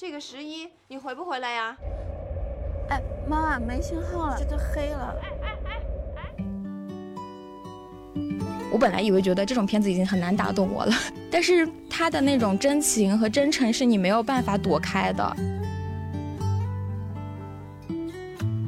[0.00, 1.76] 这个十一你回不回来呀？
[2.88, 5.12] 哎，妈，没信号了，这都黑了。
[8.70, 10.92] 我本来以为觉得这种片子已经很难打动我了，
[11.32, 15.36] 但是他的那种真情和真诚是你没有办法躲开的。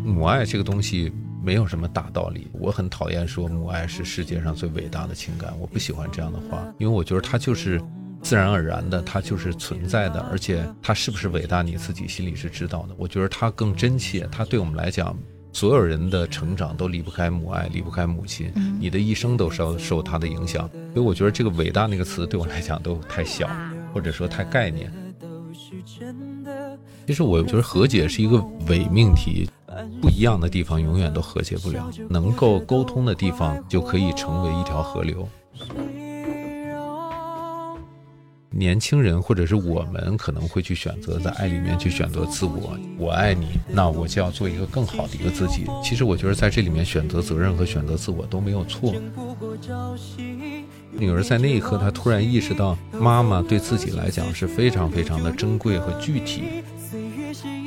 [0.05, 7.81] 母爱这个东西没有什么大道理，我很讨厌说母爱是世界上最伟大的情感，我不喜欢这样的话，因为我觉得它就是
[8.23, 12.95] 自然而然的，它就是存在的，而且它是不是伟大你自己心里是知道的。
[12.97, 15.17] 我觉得它更真切，它对我们来讲，
[15.53, 20.69] 所有人的成长都离不开母爱，离不开母亲，你的一生都是要受它的影响。
[20.93, 23.49] 所以我觉得这个伟大那个词对我来讲都太小，
[23.93, 24.93] 或者说太概念。
[27.07, 29.49] 其实我觉得和解是一个伪命题。
[30.03, 35.27] 不一样的地方永远都和解不了，能够沟通的地方就可以成为一条河流。
[38.53, 45.67] 年轻人或者是我们可能会去选择在爱里面去选择自我，我爱你，那我就要做一个更好的一个自己。
[45.85, 48.93] 其实我觉得在这里面选择责任和选择自我都没有错。
[50.91, 56.43] 女儿在那一刻，她突然意识到，妈妈对自己来讲是非常非常的珍贵和具体。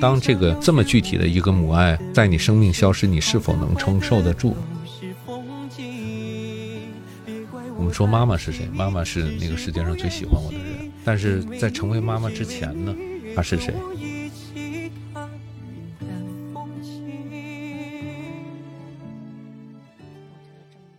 [0.02, 4.54] 当这个这么具体的一个母爱在你生命消失，你是否能承受得住？
[7.78, 8.67] 我们说妈妈是谁？
[8.73, 10.73] 妈妈是那个世界上最喜欢我的人。
[11.06, 12.96] 但是在成为妈妈之前呢，
[13.36, 13.73] 她是谁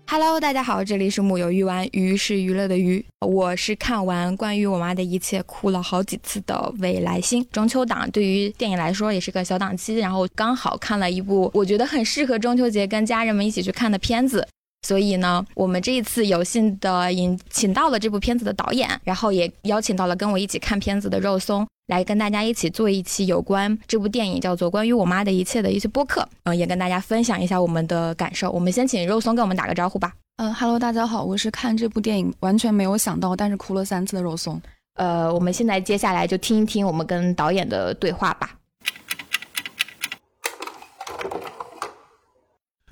[0.06, 3.04] ？Hello，大家好，这里是木有鱼丸，鱼是娱乐的鱼。
[3.26, 7.44] 我是看完关于我妈的一切哭了好几次的未来星。
[7.50, 14.46] 中秋档对于电影来说也是个小档期，然后刚好看了一部我觉得很适合中秋节跟家人们一起去看的片子，
[14.84, 21.66] 所以呢，我们这一次有幸的引请到了这部片子的导演，然后也邀请到了跟我一起看片子的肉松。
[21.88, 28.50] 来跟大家一起做一期有关这部电影叫做《关于我妈的一切》的一些播客，嗯，也跟大家分享一下我们的感受。
[28.50, 30.10] 我们先请肉松跟我们打个招呼吧。
[30.38, 34.58] 嗯，Hello，大家好，我是看这部电影完全没有想到，但是哭了三次的肉松。
[34.94, 38.50] 呃，我们现在接下来就听一听我们跟导演的对话吧。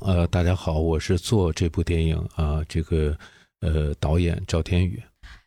[0.05, 3.17] 呃，大家好，我是做这部电影啊，这个
[3.61, 5.01] 呃导演赵天宇，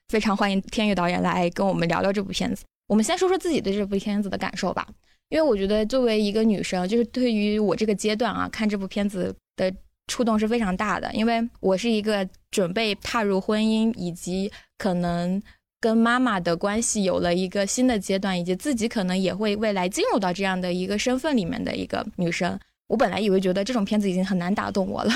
[0.07, 2.63] 非常欢迎天宇导演来跟我们聊聊这部片子。
[2.88, 4.88] 我们先说说自己对这部片子的感受吧，
[5.27, 9.73] 因为我觉得作为一个女生，就是对于我这个阶段啊，看这部片子的
[10.07, 11.13] 触动是非常大的。
[11.13, 15.41] 因为我是一个准备踏入婚姻，以及可能
[15.81, 22.57] 跟妈妈的关系有了一个新的阶段，以及自己可能也会未来进入到这样的一个身份里面的一个女生。
[22.88, 25.13] 我本来以为觉得这种片子已经很难打动我了，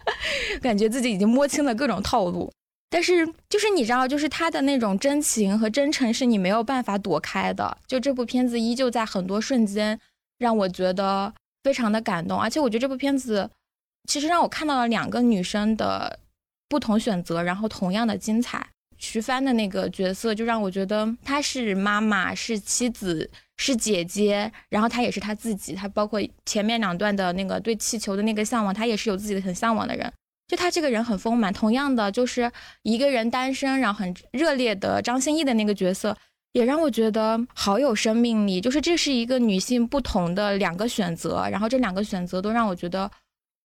[0.62, 2.50] 感觉自己已经摸清了各种套路。
[2.88, 7.76] 但是，就是你知道，就是他的那种真情和真诚，是你没有办法躲开的。
[7.86, 9.98] 就这部片子，依旧在很多瞬间
[10.38, 12.38] 让我觉得非常的感动。
[12.38, 13.48] 而且，我觉得这部片子
[14.06, 16.18] 其实让我看到了两个女生的
[16.68, 18.66] 不同选择，然后同样的精彩。
[18.98, 23.30] 徐帆的那个角色，就让我觉得她是妈妈，是妻子，
[23.62, 25.72] 是姐姐，然后她也是她自己。
[25.72, 30.12] 她包括前面两段的那个对气球的那个向往，她也是有自己的很向往的人。
[30.48, 32.50] 就她这个人很丰满，同样的就是
[32.82, 36.16] 一个人单身，然后很热烈的张歆艺的那个角色，
[36.52, 38.60] 也让我觉得好有生命力。
[38.60, 43.08] 就是这是一个女性不同的两个选择，然后这两个选择都让我觉得，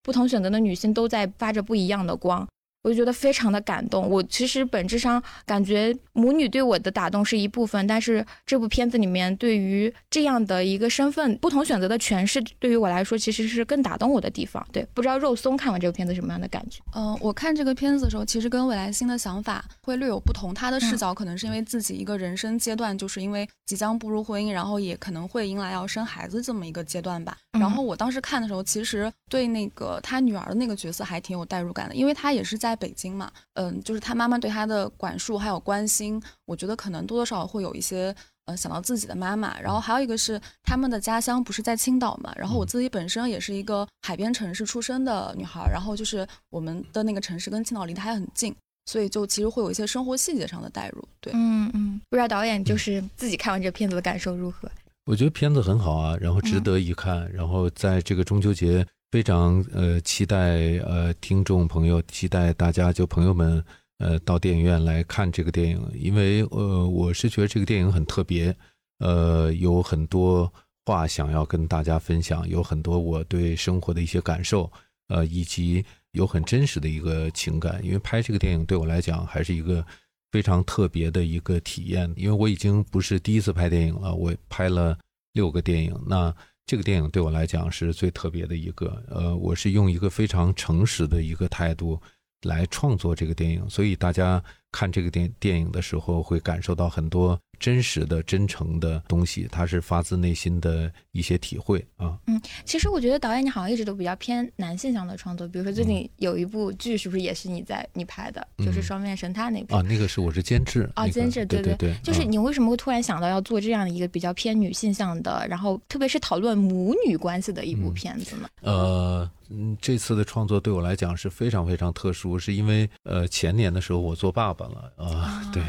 [0.03, 2.47] 不同选择的女性都在发着不一样的光。
[2.87, 4.09] 我就觉得非常的感动。
[4.09, 14.65] 我其实本质上感觉母女对我的打动是一部分，但是这部片子里面对于这样的一个身份不同选择的诠释，对于我来说其实是更打动我的地方。
[14.71, 16.79] 对，不知道肉松看完这个片子什么样的感觉？
[16.95, 20.53] 嗯，我看这个片子的时候，其实跟未来星的想法会略有不同。
[20.53, 27.37] 他的视角可能是因为自己一个人生阶段，就是因为即将步入婚姻，然后也可能会迎来要生孩子这么一个阶段吧。
[27.59, 32.77] 然后我当时看的时候，其实对那个他女儿的那个角色还挺有代入感的，因为他也是在。
[32.77, 39.59] 北京嘛，嗯，就是他妈妈对他的管束还有关心，我觉得可能多多少少会有一些，呃，想到自己的妈妈。
[39.59, 48.55] 然后还有一个是他们的家乡不是在青岛嘛，然后我自己本身也是一个海边城市出生的女孩，然后就是我们的那个城市跟青岛离得还很近，
[48.85, 51.03] 所以就其实会有一些生活细节上的代入。
[51.19, 54.69] 对，嗯嗯，不知道导演就是自己看完这片子的感受如何？
[55.07, 58.85] 我觉得片子很好啊，然后值得一看，然后在这个中秋节。
[59.09, 63.63] 非常呃期待呃听众朋友期待大家就朋友们
[63.99, 68.53] 呃到电影院来看这个电影，因为呃我是觉得这个电影很特别，
[68.99, 70.51] 呃有很多
[70.83, 74.69] 话想要跟大家分享，有很多我对生活的一些感受，
[75.07, 79.83] 呃以及有很真实的一个情感，因为拍这个电影对我来讲还是一个
[80.31, 82.11] 非常特别的一个体验。
[82.15, 84.97] 因为我已经不是第一次拍电影了，我拍了
[85.33, 86.33] 六个电影，那
[86.65, 89.03] 这个电影对我来讲是最特别的一个。
[89.09, 92.01] 呃，我是用一个非常诚实的一个态度
[92.43, 97.39] 来创作这个电影，所以大家看这个电电影的时候会感受到很多。
[97.59, 102.17] 真实的、真诚的东西，它是发自内心的一些体会啊。
[102.27, 105.87] 嗯，其实我觉得导演你好像一直都比较偏男性向的创作，比如说最嗯。
[105.87, 112.31] 近有一部剧，是不是也是你在你拍的，就是《双面神探》那部啊，那个是我是监制啊，那个监制对对对，就是嗯。
[112.31, 117.93] 你为什么会突然想到要做这样的一个比较偏女性向的，然后特别是讨论母女关系的一部嗯。
[117.93, 118.49] 片子呢？
[118.61, 125.51] 呃，嗯，这次的创作对我来讲是非常非常特殊，是因为呃前年的时候我做爸爸了啊、啊。
[125.53, 125.63] 对，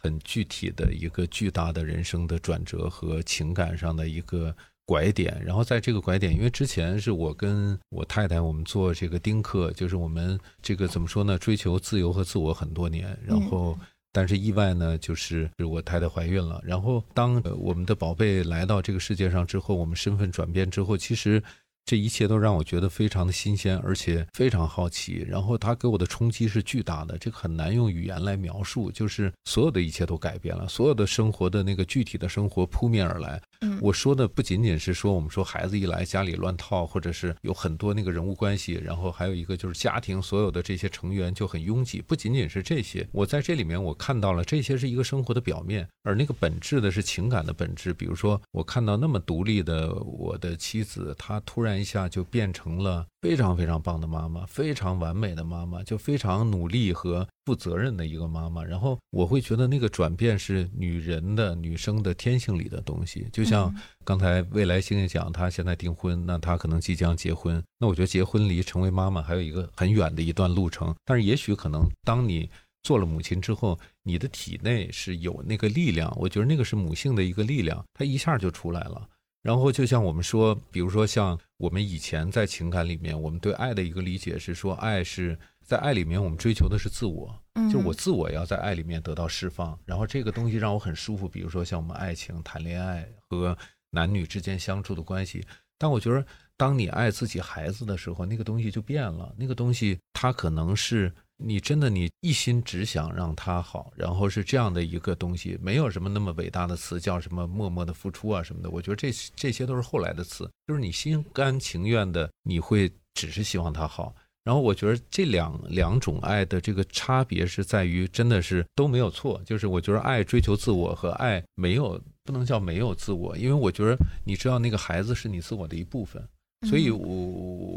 [0.00, 4.54] 很具体的一个巨大的人生的转折和情感上的一个
[4.86, 5.38] 拐点。
[5.44, 13.78] 然后在这个拐点，因为之前是我跟我太太我们做这个丁克，就是我们这个怎么说呢，追求自由和自我很多年，然后。
[14.10, 16.60] 但是意外呢，就是我太太怀孕了。
[16.64, 21.40] 然后当呃我们的宝贝来到这个世界上之后，我们身份转变之后，其实
[21.88, 25.24] 这一切都让我觉得非常的新鲜，而且非常好奇。
[25.26, 28.92] 然后它给我的冲击是巨大的，这个很难用语言来描述。
[28.92, 33.40] 就是所有的一切都改变了，所有的生活的那个具体的生活扑面而来。
[33.80, 43.06] 我说的不仅仅是说我们说孩子一来家里乱套，或者是有很多那个人物关系，然后还有一个就是家庭所有的这些成员就很拥挤，不仅仅是这些。
[43.12, 47.92] 我在这里面我看到了这些是一个生活的表面，而那个本质的是情感的本质。
[47.92, 58.62] 比如说我看到那么独立的我的妻子，她突然一下就变成了非常非常棒的妈妈，非常完美的妈妈，就非常努力和负责任的一个妈妈。
[58.62, 70.94] 然后我会觉得那个转变是女人的女生的天性里的东西，就像嗯刚才未来星星讲，她现在订婚，那她可能即将结婚，那我觉得结婚离成为妈妈还有一个很远的一段路程。
[71.04, 72.48] 但是也许可能当你
[72.84, 79.08] 做了母亲之后，你的体内是有那个力量，我觉得那个是母性的一个力量，它一下就出来了。
[79.48, 91.26] 然后就像我们说，比如说像我们以前在情感里面，我们对爱的一个理解是说，爱是在爱里面我们追求的是自我，嗯，就是我自我要在爱里面得到释放，然后这个东西让我很舒服。
[91.26, 93.56] 比如说像我们爱情、谈恋爱和
[93.88, 95.42] 男女之间相处的关系，
[95.78, 96.22] 但我觉得
[96.58, 99.34] 当你爱自己孩子的时候，那个东西就变了。
[99.38, 108.68] 那个东西它可能是你真的你一心只想让他好，然后是这样的一个东西，没有什么那么伟大的词叫什么默默的付出啊什么的。
[108.68, 114.14] 我觉得这这些都是后来的词，就是你心甘情愿的，你会只是希望他好。
[114.44, 119.40] 然后我觉得这两两种爱的这个差别是在于，真的是都没有错。
[119.44, 123.94] 就是我觉得爱追求自我和爱没有不能叫没有自我，因为我觉得
[124.24, 126.26] 你知道那个孩子是你自我的一部分，
[126.66, 127.16] 所以嗯我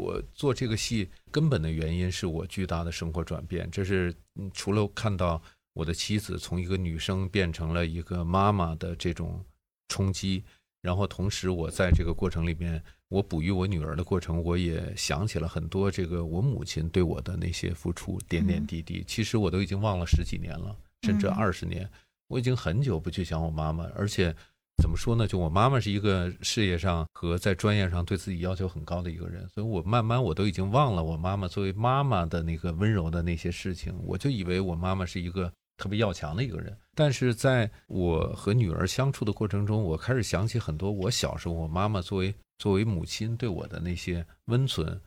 [0.04, 3.70] 我做这个戏根本的原因是我巨大的生活转变。
[3.70, 5.40] 这是嗯除了看到
[5.74, 9.44] 我的妻子从一个女生变成了一个妈妈的这种
[9.88, 10.42] 冲击，
[10.80, 12.82] 然后同时我在这个过程里面。
[13.12, 19.04] 我哺育我女儿的过程，我也想起了很多这个我母亲对我的那些付出，点点滴滴。
[19.06, 21.86] 其实我都已经忘了十几年了，甚至嗯二十年。
[22.28, 24.34] 我已经很久不去想我妈妈，而且
[24.80, 25.26] 怎么说呢？
[25.26, 33.94] 就我妈妈是一个事业上和在专业上对自己要求很高的一个人，所以我慢慢我都已经忘了我妈妈作为妈妈的那个温柔的那些事情。
[34.04, 45.00] 我就以为我妈妈是一个特别要强的一个人，但是在我和女儿相处的过程中，我开始想起很多我小时候我妈妈作为作为母亲对我的那些温存，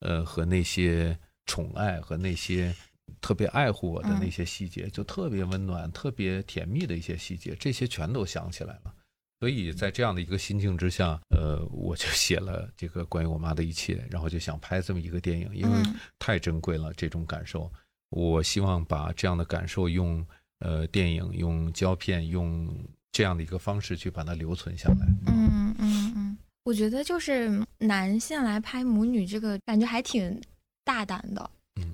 [0.00, 2.74] 呃，和那些宠爱和那些
[3.20, 8.94] 特别爱护我的那些细节，就特别温暖、特别甜蜜的一些细节，这些全都想起来了。
[9.40, 17.72] 所以在这样的一个心境之下，呃，我就写了这个关于我妈的一切，然后就想拍这么一个电影，因为嗯太珍贵了这种感受。
[18.10, 20.22] 我希望把这样的感受用
[20.58, 22.68] 呃电影、用胶片、用
[23.10, 25.06] 这样的一个方式去把它留存下来。
[25.28, 30.38] 嗯嗯嗯，我觉得就是男性来拍母女这个感觉还挺
[30.84, 31.50] 大胆的。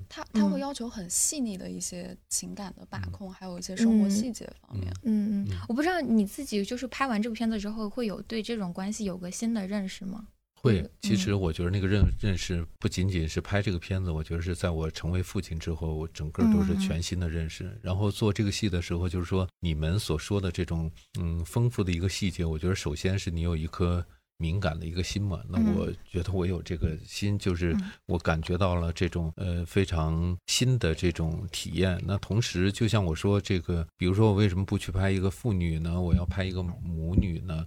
[0.09, 4.91] 他他会嗯要求很细腻的一些情感的把嗯控，还有一些生活嗯细节方面。
[5.03, 10.27] 嗯嗯嗯，我不知道你自己就是拍完这部片子之后，会有对这种关系有个新的认识吗？
[10.59, 17.79] 会嗯，其实我觉得那个认认识不仅仅是拍这个片子，我觉得是在我成为父亲之后，我整个都是全新的认识。
[17.81, 24.03] 然后做这个戏的时候，就是说你们所说的这种嗯丰富的一个细节，我觉得首先是你有一颗
[24.37, 25.41] 敏感的一个心嘛。
[25.49, 32.01] 那嗯我觉得我有这个心，就是嗯我感觉到了这种呃非常新的这种体验。
[32.05, 36.01] 那同时，就像我说这个，比如说我为什么不去拍一个父女呢？
[36.01, 37.65] 我要拍一个母女呢？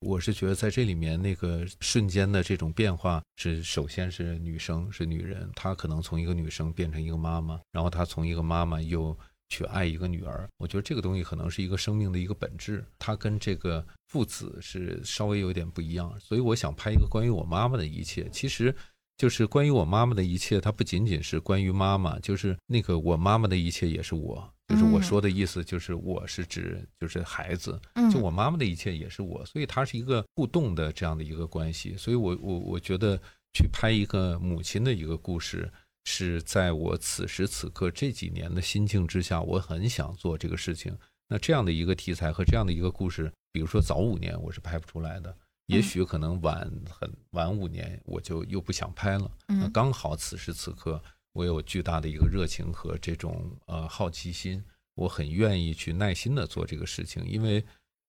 [0.00, 9.14] 我是觉得在这里面那个瞬间的这种变化是，首先是女生是女人，她可能从一个女生变成一个妈妈，然后她从一个妈妈又
[9.50, 10.48] 去爱一个女儿。
[10.56, 16.18] 我觉得这个东西可能是一个生命的一个本质，它跟这个父子是稍微有点不一样。
[16.18, 18.74] 所以我想拍一个关于我妈妈的一切，其实
[19.18, 24.50] 就是关于我妈妈的一切，它不仅仅是关于妈妈，就是那个我妈妈的一切也是我。
[24.68, 27.76] 就是我说的意思，就是我是指就是孩子，
[28.08, 31.96] 就我妈妈的一切也是我，所以它是一个互动的这样的一个关系。
[31.96, 33.20] 所以我我我觉得
[33.52, 35.68] 去拍一个母亲的一个故事，
[36.04, 40.96] 是在我此时此刻这几年的心境之下，我很想做这个事情。
[41.28, 49.30] 那这样的一个题材和这样的一个故事，比如说早五年我是拍不出来的，也许可能晚很晚五年我就又不想拍了。
[49.46, 51.02] 那刚好此时此刻。
[51.32, 54.60] 我有巨大的一个热情和这种呃好奇心，
[54.96, 57.64] 我很愿意去耐心的做这个事情，因为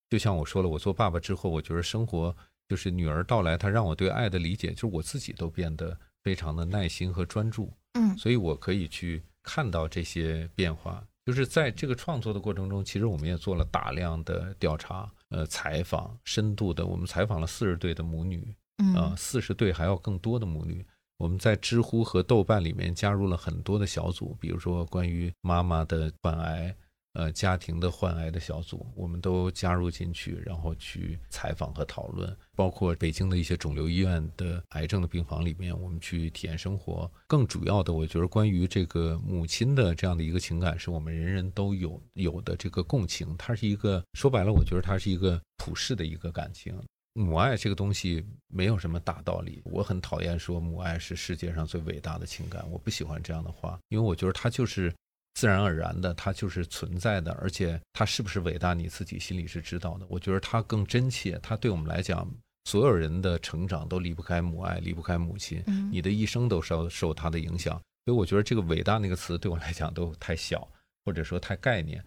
[0.10, 2.36] 就像我说了，我做爸爸之后，我觉得生活
[2.68, 11.04] 就是女儿到来，她让我对爱的理解，就是我自己都变得非常的耐心和专注，嗯，所以我可以去看到这些变化。
[11.26, 20.86] 就是在这个创作的过程中，其实我们也做了大量的调查、呃采访、深度的，我们采访了四十对的母女，嗯，四十对还要更多的母女。
[21.18, 26.76] 我们在知乎和豆瓣里面加入了很多的小组，比如说关于妈妈的患癌，
[27.14, 32.36] 呃，家庭的患癌的小组，我们都加入进去，然后去采访和讨论。
[32.56, 37.12] 包括北京的一些肿瘤医院的癌症的病房里面，我们去体验生活。
[37.28, 43.36] 更主要的，我觉得关于这个母亲的这样的一个情感，是我们人人都有有的这个共情。
[43.38, 46.74] 它是一个说白了，我觉得它是一个普世的一个感情。
[47.14, 54.94] 母爱这个东西没有什么大道理，我很讨厌说母爱是世界上最伟大的情感，我不喜欢这样的话，因为我觉得它就是
[55.34, 60.06] 自然而然的，它就是存在的，而且它是不是伟大，你自己心里是知道的。
[60.10, 62.30] 我觉得它更真切，它对我们来讲，
[62.66, 67.74] 所有人的成长都离不开母爱，离不开母亲，你的一生都受受它的影响，
[68.06, 70.68] 所以我觉得这个伟大那个词对我来讲都太小，
[71.06, 72.04] 或者说太概念。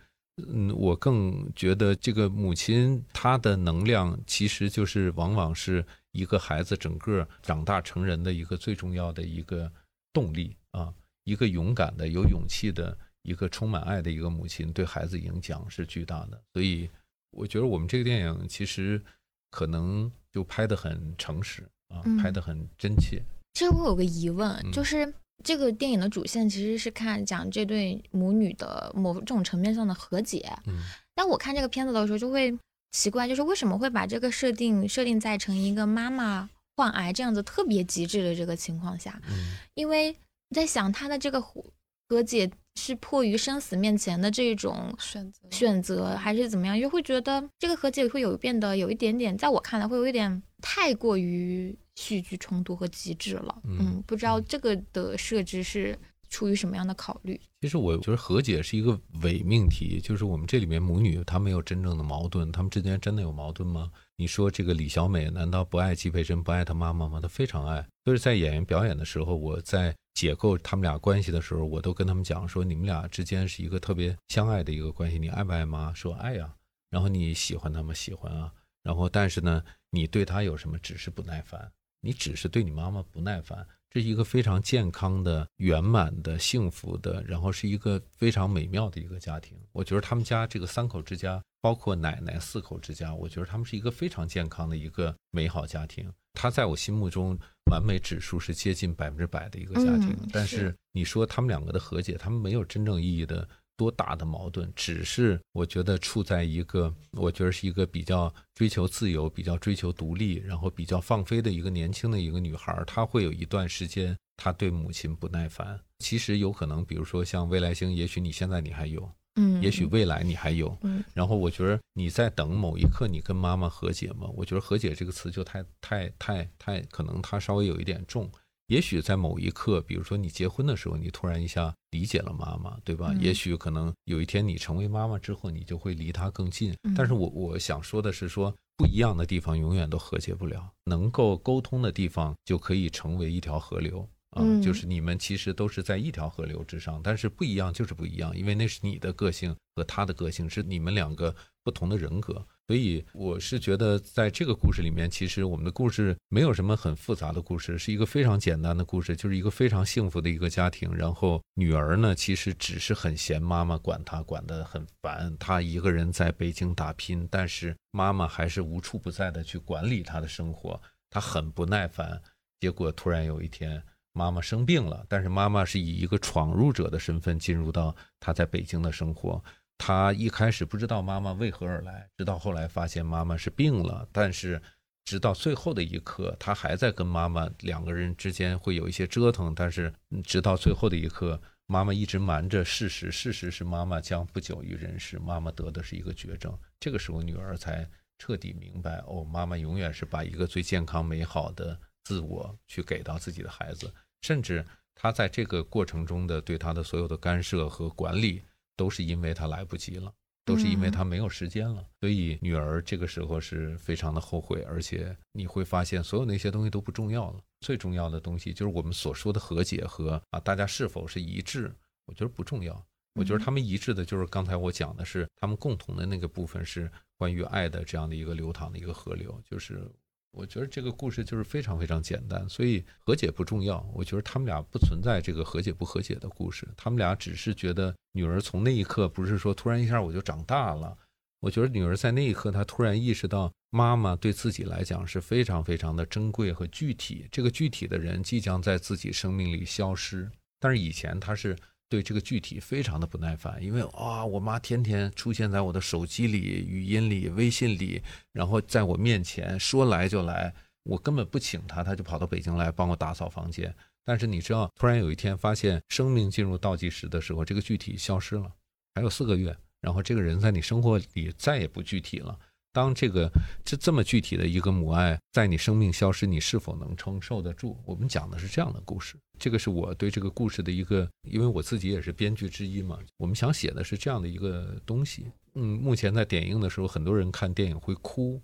[0.48, 9.70] 嗯，我更觉得这个母亲她的能量，其实就是往往是一个孩子整个长大成人的一个最重要的一个
[10.12, 16.40] 动力啊，一个勇敢的、有勇气的、一个充满爱的一个母亲，对孩子影响是巨大的。
[16.52, 16.88] 所以，
[17.32, 19.02] 我觉得我们这个电影其实
[19.50, 23.20] 可能就拍得很诚实啊，拍得很真切。
[23.54, 25.12] 其实我有个疑问，就是。
[25.42, 30.48] 这个电影的主线其实是看讲这对母女的某种层面上的和解。
[30.64, 30.78] 嗯，
[31.12, 32.56] 但我看这个片子的时候就会
[32.92, 39.20] 奇怪，就是为什么会把这个设定设定在成一个妈妈患癌这样子特别极致的这个情况下？
[39.28, 40.16] 嗯，因为
[40.54, 46.78] 在想他的这个和解是迫于生死面前的这种选择选择，还是怎么样？
[46.78, 51.76] 又会觉得这个和解会有变得有一点点，在我看来会有一点太过于。
[51.96, 55.96] 戏剧冲突和极致了，嗯，不知道这个的设置是
[56.28, 57.40] 出于什么样的考虑。
[57.60, 63.88] 其实我觉得和解是一个伪命题，就是我们这里面母女她没有真正的矛盾，她们之间真的有矛盾吗？
[64.16, 67.20] 你说这个李小美难道不爱季培珍，不爱她妈妈吗？
[67.20, 67.86] 她非常爱。
[68.04, 75.18] 就是在演员表演的时候，我在解构他们俩关系的时候，我都跟他们讲说，你们俩之间是一个特别相爱的一个关系。
[75.18, 75.92] 你爱不爱妈？
[75.92, 76.54] 说爱呀。
[76.88, 77.92] 然后你喜欢他吗？
[77.92, 78.52] 喜欢啊。
[78.82, 80.78] 然后但是呢，你对他有什么？
[80.78, 81.70] 只是不耐烦。
[82.00, 89.58] 你只是对你妈妈不耐烦，这是一个非常健康的、圆满的、幸福的，然后是一个非常美妙的一个家庭。
[89.72, 96.12] 我觉得他们家这个三口之家，包括奶奶四口之家，我觉得他们是一个非常健康的一个美好家庭。
[96.34, 97.38] 他在我心目中
[97.70, 100.14] 完美指数是接近百分之百的一个家庭。
[100.30, 103.48] 但是你说他们两个的和解，他们没有真正意义的。
[103.76, 104.70] 多大的矛盾？
[104.76, 112.84] 只是我觉得处在一个，我觉得是一个比较追求自由、比较追求独立，然后比较放飞的一个年轻的一个女孩。
[112.86, 115.80] 她会有一段时间，她对母亲不耐烦。
[115.98, 121.02] 其实有可能，比如说像未来星，也许你现在你还有，嗯，也许未来你还有，嗯。
[121.12, 124.28] 然后我觉得你在等某一刻，你跟妈妈和解吗？
[124.36, 128.30] 我觉得和解这个词就太太太太，可能它稍微有一点重。
[128.68, 133.12] 也许在某一刻，比如说你结婚的时候，你突然一下理解了妈妈，对吧？
[133.20, 136.74] 也许可能有一天你成为妈妈之后，你就会离她更近。
[136.96, 144.60] 但是我我想说的是，说不一样的地方永远都和解不了，能够沟通的地方就可以成为一条河流啊。
[144.60, 152.46] 就是你们其实都是在一条河流之上，但是不一样就是不一样，因为那是你的个性和他的个性，是你们两个不同的人格。
[152.66, 160.90] 所以我是觉得，在这个故事里面，其实我们的故事没有什么很复杂的故事，是一个非常简单的故事，就是一个非常幸福的一个家庭。
[160.94, 172.22] 然后女儿呢，其实只是很嫌妈妈管她管得很烦，她一个人在北京打拼，但是妈妈还是无处不在的去管理她的生活，她很不耐烦。
[172.60, 173.82] 结果突然有一天，
[174.14, 179.42] 妈妈生病了，但是妈妈是以一个闯入者的身份进入到她在北京的生活。
[179.76, 184.62] 她一开始不知道妈妈为何而来，直到后来发现妈妈是病了，但是
[185.04, 189.92] 直到最后的一刻，她还在跟妈妈两个人之间会有一些折腾，但是
[190.22, 196.56] 直到最后的一刻，妈妈一直瞒着事实，事实是妈妈将不久于人世，妈妈得的是一个绝症。
[196.78, 197.84] 这个时候，女儿才
[198.16, 203.92] 彻底明白，哦，妈妈永远是把一个最健康美好的自我去给到自己的孩子。
[204.24, 204.64] 甚至
[204.94, 208.42] 他在这个过程中的对他的所有的干涉和管理，
[208.74, 210.10] 都是因为他来不及了，
[210.46, 211.86] 都是因为他没有时间了。
[212.00, 217.40] 所以女儿这个时候是非常的后悔，而且你会发现所有那些东西都不重要了。
[217.60, 221.70] 最重要的东西就是我们所说的和解和啊，大家是否是一致，
[222.06, 222.82] 我觉得不重要。
[223.16, 229.86] 我觉得他们一致的就是刚才我讲的是他们共同的那个部分是关于爱的这样的一个流淌的一个河流，就是。
[230.34, 233.80] 我觉得这个故事就是非常非常简单，所以和解不重要。
[233.94, 240.96] 我觉得他们俩不存在这个和解不和解的故事，他们俩只是觉得女儿从那一刻不是说突然一下我就长大了。
[241.40, 250.30] 我觉得女儿在那一刻她突然意识到妈妈对自己来讲是非常非常的珍贵和具体，这个具体的人即将在自己生命里消失。
[250.58, 251.56] 但是以前她是。
[251.94, 263.72] 对这个具体非常的不耐烦，因为啊，我妈天天出现在我的手机里、语音里、微信里，然后在我面前说来就来，我根本不请她，她就跑到北京来帮我打扫房间。
[264.04, 268.50] 但是你知道，突然有一天发现生命进入倒计时的时候，这个具体消失了，
[268.96, 272.36] 还有四个月，然后这个人在你生活里再也不具体了。
[272.74, 273.30] 当这个
[273.64, 277.76] 这这么具体的一个母爱在你生命消失，你是否能承受得住？
[277.86, 282.98] 我们讲的是这样的故事，这个是我对这个故事的一个，因为我自己也是编剧之一嘛。
[283.16, 285.30] 我们想写的是这样的一个东西。
[285.54, 288.42] 嗯，目前在点映的时候，很多人看电影会哭。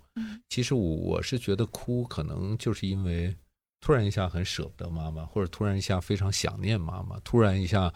[0.49, 3.35] 其实我我是觉得哭，可能就是因为
[3.81, 7.93] 突然一下很舍不得妈妈，或者突然一下非常想念妈妈，突然一下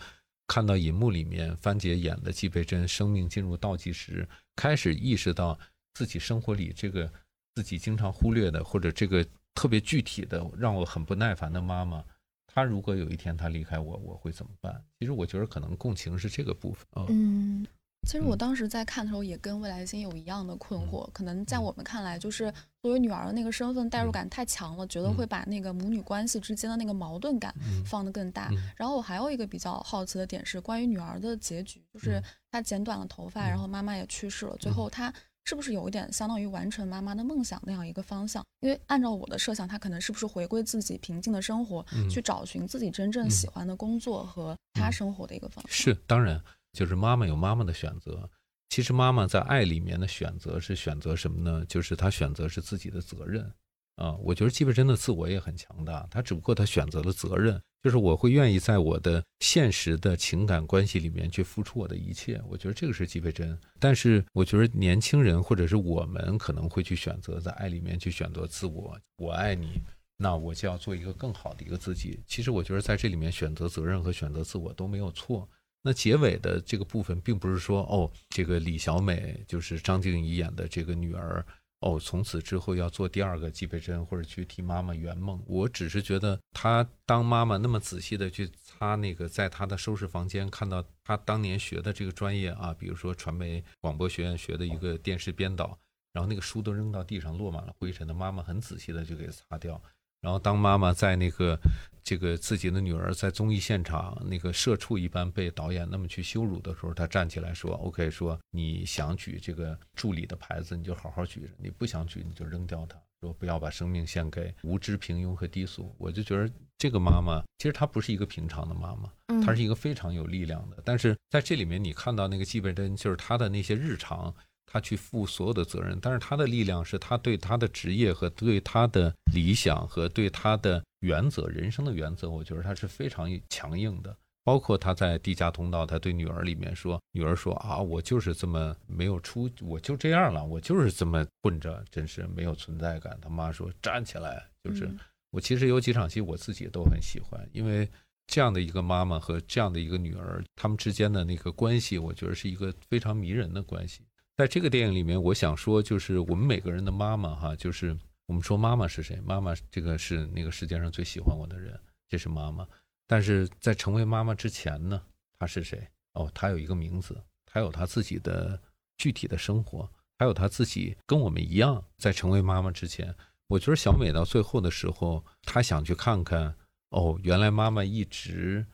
[0.48, 5.56] 看到银幕里面番姐演的季培珍生命进入倒计时，开始意识到。
[5.94, 7.10] 自己生活里这个
[7.54, 9.24] 自己经常忽略的，或者这个
[9.54, 12.04] 特别具体的让我很不耐烦的妈妈，
[12.46, 14.84] 她如果有一天她离开我，我会怎么办？
[14.98, 16.86] 其实我觉得可能共情是这个部分。
[17.08, 17.64] 嗯，
[18.06, 22.52] 其实我当时在看的时候也跟未来星有一样的困惑，可能在我们看来，就是
[22.82, 27.54] 作为女儿的那个身份代入感太强了，觉得会把那个母女关系之间的那个矛盾感
[27.86, 28.50] 放得更大。
[28.76, 35.14] 然后我还有一个比较好奇的点是关于女儿的结局，就是她剪短了头发，然后妈妈也去世了，最后她。
[35.44, 38.44] 是不是有一点相当于完成妈妈的梦想那样一个方向？
[38.60, 45.84] 因为按照我的设想，她可能是不是回归自己平静的生活，去找寻自己真正喜欢的工作和她生活的一个方式？
[45.84, 48.28] 是，当然，就是妈妈有妈妈的选择。
[48.70, 51.64] 其实妈妈在爱里面的选择是选择什么呢？
[51.66, 53.52] 就是她选择是自己的责任。
[53.96, 62.40] 啊，我觉得季贝真的自我也很强大，她只不过她选择了责任，就是我会愿意在我的现实的情感关系里面去付出我的一切。
[62.48, 68.98] 我觉得这个是季贝真，但是我觉得年轻人或者是我们可能会去选择在爱里面去选择自我。
[69.18, 69.82] 我爱你，
[70.16, 72.18] 那我就要做一个更好的一个自己。
[72.26, 75.46] 其实我觉得在这里面选择责任和选择自我都没有错。
[75.82, 81.44] 那结尾的这个部分，并不是说哦，这个李小美就是张静怡演的这个女儿。
[81.84, 85.38] 哦，从此之后要做第二个季培珍，或者去替妈妈圆梦。
[85.46, 95.78] 我只是觉得，她当妈妈那么仔细的去擦那个，在她的收拾房间看到她当年学的这个专业啊，比如说传媒广播学院学的一个电视编导，
[96.14, 99.78] 然后那个书都扔到地上落满了灰尘的，妈妈很仔细的就给擦掉。
[100.22, 101.60] 然后当妈妈在那个。
[102.04, 113.00] 这个自己的女儿在综艺现场那个社畜一般被导演那么去羞辱的时候，她站起来说：“OK，说你想举这个助理的牌子，你就好好举着；你不想举，你就扔掉它。
[113.22, 119.10] 说不要把生命献给无知、平庸和低俗。”我就觉得这个妈妈其实她不是一个平常的妈妈，
[119.42, 120.82] 她是一个非常有力量的。
[120.84, 124.34] 但是在这里面，你看到那个纪贝珍，就是她的那些日常。
[124.74, 134.16] 他去负所有的责任，但是他的力量是他对他的职业和对他的理想和对他的原则、人生的原则，我觉得他是非常强硬的。
[134.42, 144.90] 包括他在地下通道，他对女儿里面说：“女儿说啊，我就是这么没有出，我就这样了，我就是这么混着，真是没有存在感。”他妈说：“站起来！”就是
[145.30, 147.88] 我其实有几场戏我自己都很喜欢，因为
[148.26, 154.02] 这样的一个妈妈和这样的一个女儿，他们之间的那个关系，我觉得是一个非常迷人的关系。
[154.36, 159.20] 在这个电影里面，我想说，就是我们每个人的妈妈，哈，就是我们说妈妈是谁？
[159.20, 162.66] 妈妈这个是那个世界上最喜欢我的人，这是妈妈。
[163.06, 165.00] 但是在成为妈妈之前呢，
[165.38, 165.86] 她是谁？
[166.14, 167.16] 哦，她有一个名字，
[167.46, 168.60] 她有她自己的
[168.96, 173.14] 具体的生活，还有她自己跟我们一样，在成为妈妈之前，
[173.46, 176.52] 我觉得小美到最后的时候，她想去看看，
[176.88, 178.66] 哦，原来妈妈一直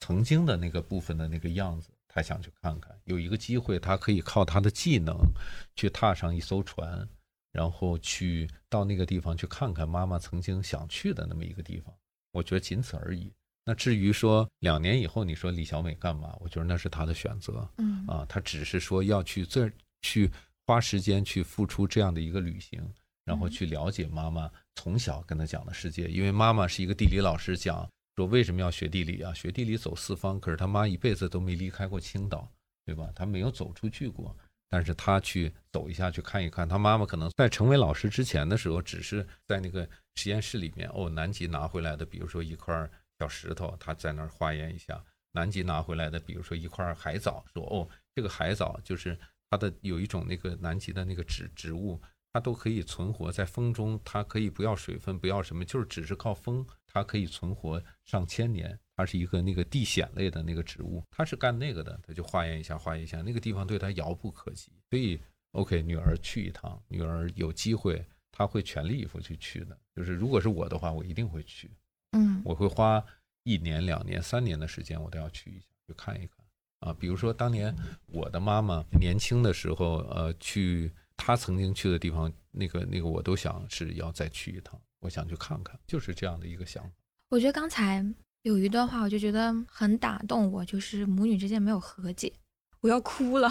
[0.00, 2.94] 曾经的那个部分的那个样子，他想去看看。
[3.04, 5.16] 有一个机会，他可以靠他的技能
[5.74, 7.08] 去踏上一艘船，
[7.52, 11.92] 然后去到那个地方去看看妈妈曾经想去的那么一个地方。
[12.32, 13.32] 我觉得仅此而已。
[13.64, 17.66] 那至于说两年以后你说李小美干嘛，我觉得那是她的选择。
[17.78, 19.70] 嗯啊，她只是说要去这
[20.02, 20.30] 去
[20.66, 22.82] 花时间去付出这样的一个旅行，
[23.24, 26.08] 然后去了解妈妈从小跟她讲的世界。
[26.08, 29.32] 因为妈妈是一个地理老师，讲说为什么要学地理啊？
[29.32, 32.46] 学地理走四方，可是他妈一辈子都没离开过青岛，
[32.84, 33.10] 对吧？
[33.14, 34.36] 他没有走出去过，
[34.68, 36.68] 但是他去走一下，去看一看。
[36.68, 52.00] 他妈妈可能在成为老师之前的时候，只是在那个实验室里面，哦，南极拿回来的，比如说一块小石头，他在那儿化验一下；南极拿回来的，比如说一块海藻，说哦，这个海藻就是它的有一种那个南极的那个植植物，
[52.32, 58.78] 它都可以存活在风中，它可以不要水分，不要什么，就是只是靠风，它可以存活上千年。
[58.94, 64.70] 它是一个那个地藓类的那个植物，它是干那个的，它就化验一下，化验一下，那个地方对它遥不可及。
[64.90, 65.20] 所以
[65.52, 69.76] ，OK，女儿去一趟，女儿有机会，她会全力以赴去去的。
[69.96, 71.70] 就是如果是我的话，我一定会去。
[72.12, 73.02] 嗯我会花
[73.44, 76.36] 一年、两年、三年的时间，我都要去一下，去看一看
[76.80, 76.92] 啊。
[76.92, 77.74] 比如说，当年
[78.06, 80.92] 我的妈妈年轻的时候，呃，去
[81.24, 86.90] 她曾经去的地方，那个那个，我都想是要再去一趟，我想去看看，就是这样的一个想法。
[87.28, 88.04] 我觉得刚才
[88.42, 92.32] 有一段话，我就觉得很打动我，就是母女之间没有和解，
[92.80, 93.48] 我要哭了，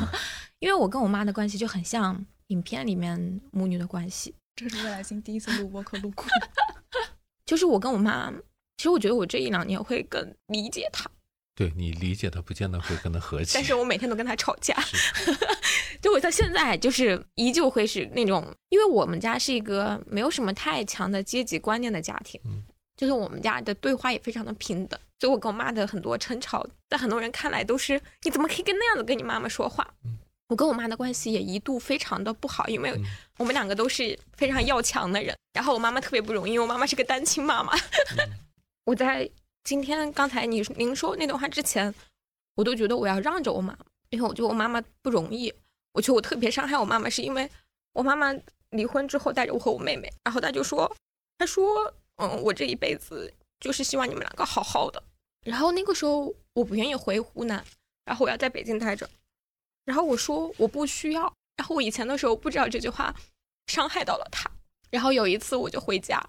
[0.60, 6.26] 因为我跟我妈的关系就很像影片里面母女的关系，这是未来星第一次录播课录哭。
[7.44, 8.32] 就是我跟我妈，
[8.78, 11.10] 其实我觉得我这一两年会更理解她，
[11.60, 13.50] 对你理解他，不见得会跟他和解。
[13.52, 14.74] 但是我每天都跟他吵架，
[16.00, 22.62] 就我到现在就是依旧会是那种，因为我们家是一个没有什么太强的阶级观念的家庭，嗯
[22.96, 29.86] 就是我们家的对话也非常的平等，所以我跟我妈的很多争吵，在很多人看来都是你怎么可以跟那样子跟你妈妈说话？
[30.06, 30.16] 嗯
[30.48, 33.04] 我跟我妈的关系也一度非常的不好，因为嗯
[33.36, 37.76] 我们两个都是非常要强的人，然后我妈妈特别不容易，因为我妈妈是个单亲妈妈。
[37.76, 38.30] 嗯
[38.86, 39.30] 我在
[39.64, 41.94] 今天刚才你您说那段话之前，
[42.54, 43.76] 我都觉得我要让着我妈，
[44.10, 45.52] 因为我觉得我妈妈不容易。
[45.92, 47.50] 我觉得我特别伤害我妈妈，是因为
[47.92, 48.32] 我妈妈
[48.70, 50.90] 离婚之后带着我和我妹妹，然后她就说，
[51.38, 55.02] 她说，嗯，我这一辈子就是希望你们两个好好的。
[55.44, 57.64] 然后那个时候我不愿意回湖南，
[58.04, 59.08] 然后我要在北京待着，
[59.84, 61.32] 然后我说我不需要。
[61.56, 63.14] 然后我以前的时候不知道这句话
[63.66, 64.50] 伤害到了她。
[64.90, 66.20] 然后有一次我就回家，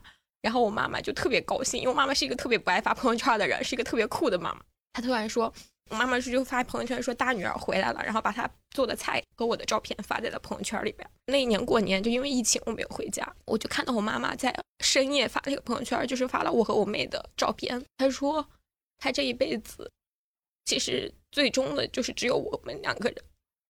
[0.41, 4.61] 然后我妈妈就特别高兴，因为我妈妈是一个特别不爱发朋友圈的人，是一个特别酷的妈妈。
[4.93, 5.53] 她突然说，
[5.89, 11.07] 我妈妈是就发朋友圈说大女儿回来了，然后把她做的菜和我的照片发在了朋友圈里边。
[11.27, 17.81] 那一年过年，就因为疫情我没有回家，我就看到我妈妈在深夜发了一个朋友圈，就是发了我和我妹的照片。
[17.97, 18.45] 她说，
[18.97, 19.89] 她这一辈子
[20.65, 23.23] 其实最终的就是只有我们两个人。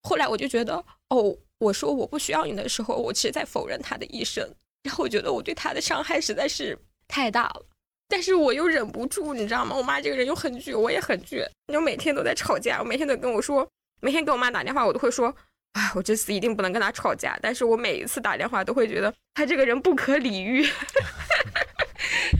[0.04, 4.52] 后来我就觉得，哦，我说我不需要你的时候，我其实在否认她的一生。
[4.84, 7.66] 然后我觉得我对她的伤害实在是太大了。
[8.08, 9.74] 但是我又忍不住，你知道吗？
[9.76, 12.80] 我妈这个人又很倔，我也很倔，就每天都在吵架。
[12.80, 13.66] 我每天都跟我说，
[14.02, 15.34] 每天给我妈打电话，我都会说，
[15.74, 17.40] 哎，我这次一定不能跟她吵架。
[17.42, 20.64] 但是我每一次打电话都会觉得她这个人不可理喻。
[20.64, 21.62] 哈哈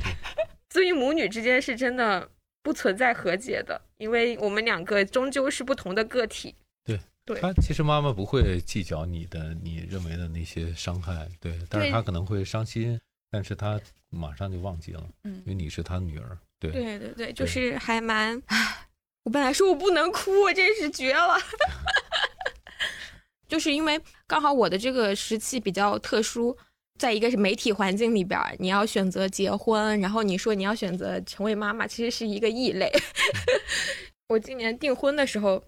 [0.04, 2.30] 哈所以母女之间是真的
[2.62, 6.54] 不存在和解的，因为我们两个终究是不同的个体。
[7.26, 13.80] 对她其实妈妈不会计较你的你认为的那些伤害，对，但是对她可能会伤心，但是他
[14.10, 18.88] 马上就忘记了，嗯因为你是他女儿，对，对对对，就是还蛮，唉，
[19.24, 21.38] 我本来说我不能哭，我真是绝了。
[23.48, 26.58] 就是因为刚好我的这个时期比较特殊，
[26.98, 32.90] 在一个是媒体环境里边，你要选择结婚，然后你说你要选择成为妈妈，其实是一个异类。
[34.30, 35.62] 我今年订婚的时候，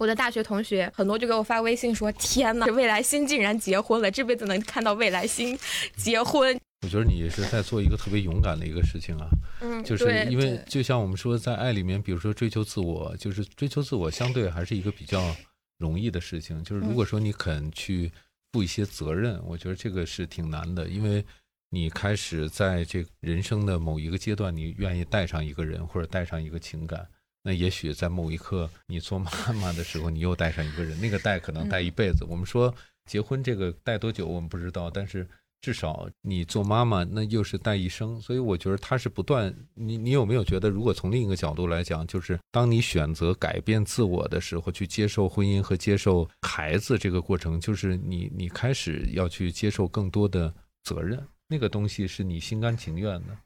[0.00, 5.58] 我的大学同学很多就给我发微信说：“天呐，未来星竟然结婚了，这辈子能看到未来星
[5.94, 6.58] 结婚。
[6.80, 9.28] 我觉得你是在做一个特别勇敢的一个事情啊，”
[9.60, 15.36] 嗯，就是因为就像我们说，在爱里面，比如说追求自我，就是追求自我相对还是一个比较
[15.76, 16.64] 容易的事情。
[16.64, 18.10] 就是如果说你肯去
[18.54, 21.22] 负一些责任，我觉得这个是挺难的，因为
[21.68, 27.06] 你开始在这人生的某一个阶段，你愿意带上一个人或者带上一个情感。
[27.42, 32.24] 那也许在某一刻，你做妈妈的时候，你又带上一个人，那个带可能带一辈子。
[32.28, 32.74] 我们说
[33.06, 35.26] 结婚这个带多久，我们不知道，但是
[35.62, 38.20] 至少你做妈妈，那又是带一生。
[38.20, 39.54] 所以我觉得他是不断。
[39.74, 53.36] 你你有没有觉得，如果从另一个角度来讲，就是当你选择改变自我的时候，去接受婚姻和接受孩子这个过程，就是你你开始要去接受更多的责任，那个东西是你心甘情愿的。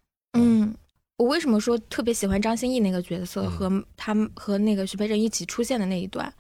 [1.25, 6.33] 嗯，我为什么说特别喜欢张歆艺那个角色嗯和他们和那个徐培珍一起出现的那一段，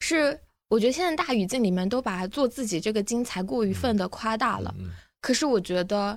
[0.00, 4.74] 是我觉得现在大语境里面都把做自己这个精彩过于分的夸大了。
[4.78, 4.90] 嗯
[5.22, 6.16] 可是我觉得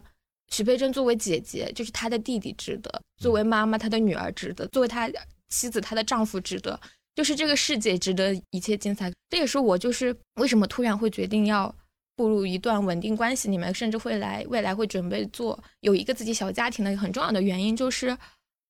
[0.51, 5.09] 徐培珍作为姐姐，就是她的弟弟值得；作为妈妈，她的女儿值得；作为她
[5.49, 6.79] 妻子，她的丈夫值得。
[7.15, 9.11] 就是这个世界值得一切精彩。
[9.29, 11.73] 这也是我就是为什么突然会决定要
[12.19, 18.17] 步入一段稳定关系里面，甚至会来未来会准备做有一个自己小家庭的很重要的原因，就是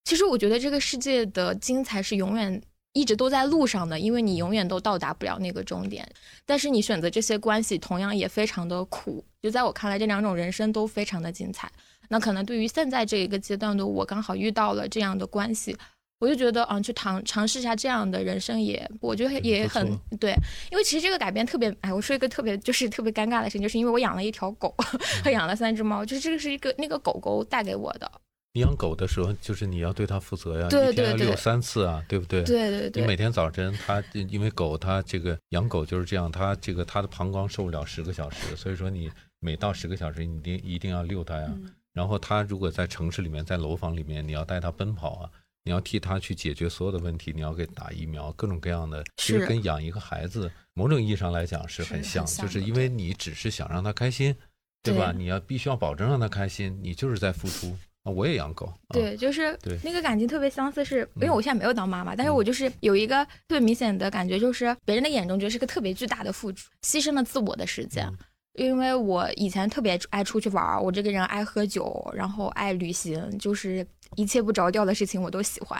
[0.03, 2.61] 其实我觉得这个世界的精彩是永远。
[2.93, 6.03] 一直都在路上的，因为你永远都到达不了那个终点。
[6.43, 9.23] 但是你选择这些关系，同样也非常的苦。
[9.43, 11.71] 就在我看来，这两种人生都非常的精彩。
[12.09, 15.77] 那可能对于现在这一个阶段的我，刚好遇到了这样的关系，
[16.19, 20.33] 我就觉得，啊，去尝尝试一下这样的人生也，我觉得也很对。
[20.69, 24.75] 因为其实这个改变特别，哎，我说一个特别就是特别尴尬的事情，就是因为我养了一条狗，
[25.23, 28.11] 还 养了三只猫，就是这个是一个那个狗狗带给我的。
[28.51, 32.43] 你养狗的时候，就是你要对它负责呀，对对对一天要遛三次啊，对不对？
[32.43, 41.47] 对对对你每天早晨，它因为狗它这个养狗就是这样，它这个它的膀胱受不了十个小时，所以说你每到十个小时，你一定一定要遛它呀。
[41.49, 45.29] 嗯然后它如果在城市里面，在楼房里面，你要带它奔跑啊，
[45.63, 54.35] 你要替他去解决所有的问题，你要给打疫苗，各种各样的，其实跟养一个孩子某种意义上来讲是是很很像，就是因为你只是想让他开心，
[54.81, 55.11] 对吧？
[55.11, 55.17] 对。
[55.17, 57.77] 你要必须要保证让他开心，你就是在付出。
[58.03, 58.11] 啊。
[58.11, 59.77] 我也养狗，啊、对，就是对。
[59.83, 61.33] 那个感情特别相似是，因为嗯。
[61.35, 68.05] 我现在没有当妈妈，但是我就是有一个特别明显的感觉，就是别人的眼中觉得是个特别巨大的付出，牺牲了自我的时间。
[68.07, 68.17] 嗯。
[68.53, 75.79] 因为我以前特别爱出去玩儿，我这个人爱喝酒，然后爱旅行，就是一切不着调的事情我都喜欢。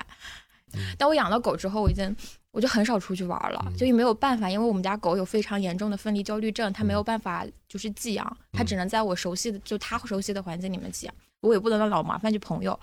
[0.74, 2.16] 嗯但我养了狗之后，我已经
[2.52, 12.80] 我就很少出去玩了，嗯就也没有办法，因为我们家狗有非常严重的分离焦虑症，它没有嗯办法就是寄养，它嗯只能在我熟悉的就它熟悉的环境里面寄养，我也不能老麻烦去朋友。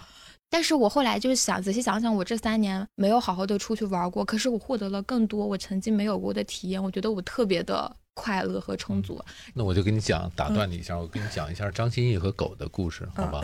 [0.50, 9.22] 但是我后来就是想仔细想想，我这三年没有好好的出去玩过，可是我获得了更多我曾经没有过的体验，我觉得我特别的快乐和充足。
[9.52, 13.42] 那我就跟你讲，打断你一下，我跟你讲一下张歆艺和狗的故事，好吧？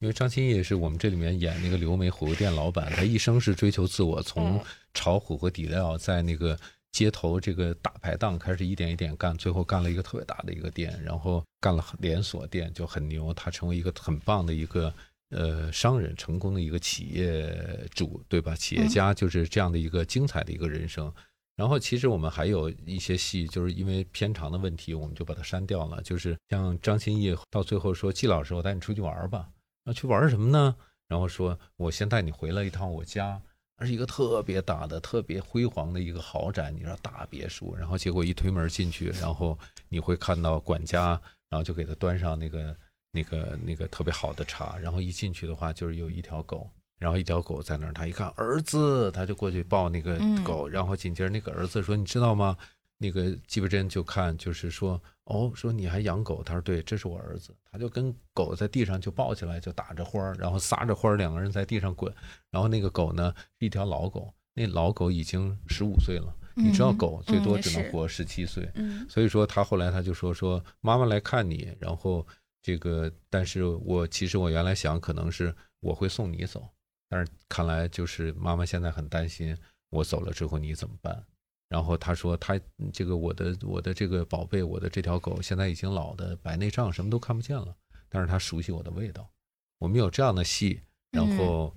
[0.00, 4.60] 因为张歆艺是我们这里面演那个刘梅火锅店老板，他一生是追求自我，从嗯
[4.92, 6.58] 炒火锅底料，在那个
[6.90, 13.32] 街头这个大排档开始一点一点干，最后干了一个特别大的一个店，然后干了连锁店，就很牛。
[13.32, 14.92] 他成为一个很棒的一个
[15.30, 17.56] 呃商人，成功的一个企业
[17.94, 18.56] 主，对吧？
[18.56, 21.12] 企业家就是这样的一个精彩的一个人生。
[21.58, 26.00] 然后其实我们还有一些戏，就是因为片长的问题，我们就把它删掉了。
[26.02, 29.50] 就是像张歆艺到最后说：“季老师，我带你出去玩吧。”
[29.82, 30.76] 那去玩什么呢？
[31.08, 33.42] 然后说：“我先带你回了一趟我家，
[33.76, 37.74] 那是一个特别大的、特别辉煌的一个豪宅，你知道大别墅。
[37.74, 42.76] 然后结果一推门进去，然后你会看到管家，然后就给他端上那个
[43.10, 44.78] 那个那个特别好的茶。
[44.78, 52.56] 然后一进去的话，就是有一条狗。”然后一条狗在那儿，他一看儿子，他就过去抱那个嗯狗，然后紧接着那个儿子说：“你知道吗？”
[53.00, 62.12] 那个季伯珍就看，就是说：“哦，说你还养狗？”他说：“对，这是我儿子。”他就跟狗在地上就抱起来，就打着花儿，然后撒着花儿，两个人在地上滚。
[62.50, 66.34] 然后那个狗呢是一条老狗，那老狗已经十五岁了。
[66.60, 72.26] 你知道嗯狗最多只能活十七岁，嗯所以说他后来他就说说妈妈来看你，然后
[72.60, 76.68] 这个，但是我其实我原来想可能是我会送你走，
[77.08, 79.56] 但是看来就是妈妈现在很担心
[79.90, 81.24] 我走了之后你怎么办。
[81.68, 82.58] 然后他说他
[82.92, 87.76] 这个我的我的这个宝贝，我的这条狗现在已经老的白内障，什么都看不见了，
[88.08, 89.30] 但是它熟悉我的味道。
[89.78, 91.76] 我们有这样的戏，然后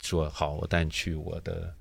[0.00, 1.76] 说好，我带你去我的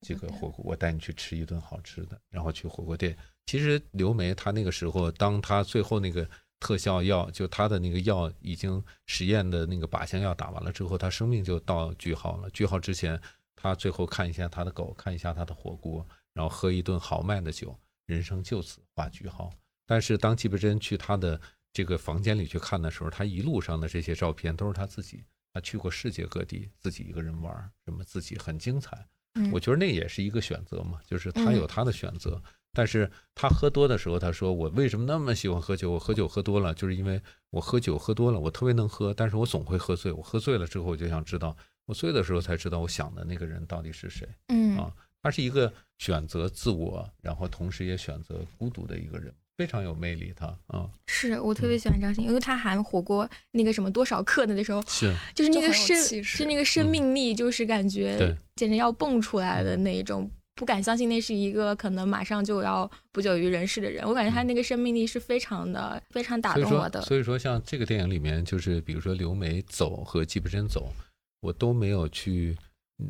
[0.00, 3.16] 这个火锅，我带你去吃一顿好吃的，然后去火锅店。
[3.44, 6.26] 其实刘梅她那个时候，当她最后那个
[6.62, 12.48] 特效药，就他的那个药已经实验的那个靶向药打完了之后，他生命就到句号了。
[12.50, 13.20] 句号之前，
[13.56, 19.50] 他最后看一下他的狗，看一下他的火锅，然后喝一顿豪迈的酒，人生就此画句号。
[19.84, 21.40] 但是当季伯真去他的
[21.72, 27.52] 这个房间里去看的时候，他一路上的这些照片都是他自己，他去过世界各地，自己一个人玩，
[27.84, 29.04] 什么自己很精彩。
[29.34, 32.40] 嗯我觉得那也是一个选择嘛，就是他嗯有他的选择。
[32.74, 35.90] 但是他喝多的时候，他说：“我为什么那么喜欢喝酒？
[35.90, 40.10] 我喝酒喝多了，就是因为我喝酒喝多了，我特别能喝，但是我总会喝醉。
[40.10, 41.54] 我喝醉了之后，我就想知道，
[41.84, 44.26] 我醉的时候才知道我想的那个人到底是谁。
[44.48, 44.92] 嗯啊
[45.24, 50.32] 他是一个选择自我，然后同时也选择孤独的一个人，非常有魅力。
[50.34, 60.28] 他啊，是我特别喜欢张歆艺，因为他喊火锅那个什么多少克的那时候，是就是那个生是那个生命力，就是感对觉简直要蹦出来的那一种。
[60.54, 67.00] 不敢相信那是一个可能马上就要不久于人世的人，我感觉他那个生命力是非常的、非常打动我的。
[67.02, 70.92] 所以说像这个电影里面，就是比如说刘梅走和纪伯珍走，
[71.40, 72.56] 我都没有去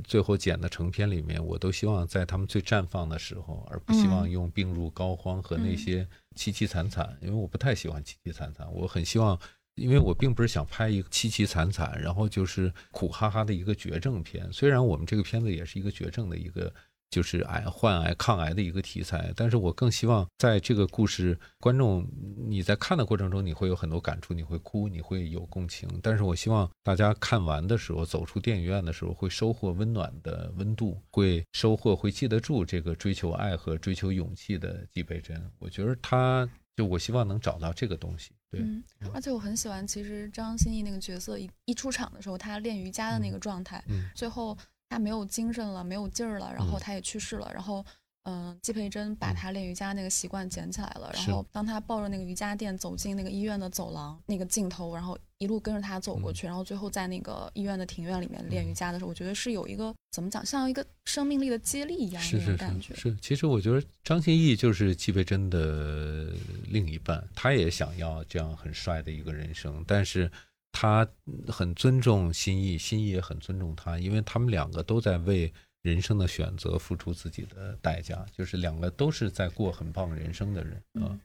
[0.05, 9.39] 最后剪的成片里面，我都希望在他们最绽放的时候，而不希望用病入膏肓和那些凄凄惨惨，因为我不太喜欢凄凄惨惨，我很希望。
[9.77, 14.47] 因为我并不是想拍一个凄凄惨惨，然后就是苦哈哈的一个绝症片。
[14.53, 16.71] 虽然我们这个片子也是一个绝症的一个，
[17.13, 22.05] 就是癌患癌抗癌的一个题材，但是我更希望在这个故事，观众
[22.49, 25.87] 你在看的过程中，你会有很多感触，你会哭，你会有共情。
[26.03, 35.39] 但是我希望大家看完的时候，走出电影院的时候，会收获温暖的温度，会收获会记得住这个追求爱和追求勇气的纪培珍。
[35.59, 36.49] 我觉得他。
[36.75, 38.65] 就我希望能找到这个东西，对，
[39.13, 44.57] 而且我很喜欢，其实张歆艺那个角色一一出场的时候，他练瑜伽的那个状态，最后
[44.93, 47.85] 他没有精神了，没有劲儿了，然后他也去世了，然后。
[48.25, 62.95] 嗯，季培珍把他练瑜伽那个习惯捡起来了，然后当他抱着那个瑜伽垫走进那个医院的走廊，那个镜头，然后一路跟着他走过去，然后最后在那个医院的庭院里面练瑜伽的时候，我觉得是有一个怎么讲，像一个生命力的接力一样那种感觉。
[62.95, 66.29] 是，其实我觉得张歆艺就是季培珍的
[66.69, 70.31] 另一半，他也想要这样很帅的一个人生，但是
[70.73, 71.07] 他
[71.47, 75.53] 很尊重心意，心意也很尊重他，因为他们两个都在为。
[75.83, 81.19] 人生的选择，付出自己的代价，就是两个都是在过很棒人生的人啊。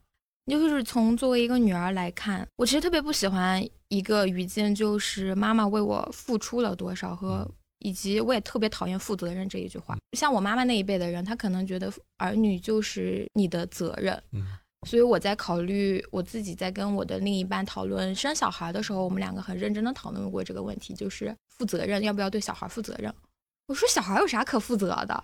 [0.48, 9.96] 就是从作为一个女儿来看，我其实特别不喜欢一个语境，就是妈妈为我付出了多少，和以及我也特别讨厌负责任这一句话。
[10.14, 14.20] 像我妈妈那一辈的人，她可能觉得儿女就是你的责任。
[14.32, 23.14] 嗯，所以我在考虑我自己在跟我的另一半讨论生小孩的时候，我们两个很认真的讨论过这个问题，就是负责任要不要对小孩负责任。
[23.68, 25.24] 我说小孩有啥可负责的？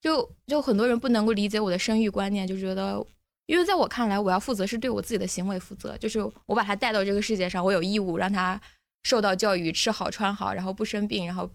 [0.00, 3.04] 就就很多人不能够理解我的生育观念，就觉得，
[3.46, 8.60] 因为在我看来，我要负责是对我自己的行为负责，就是我把他带到这个世界上，我有义务让他
[9.02, 11.48] 受到教育、吃好穿好，然后不生病，然后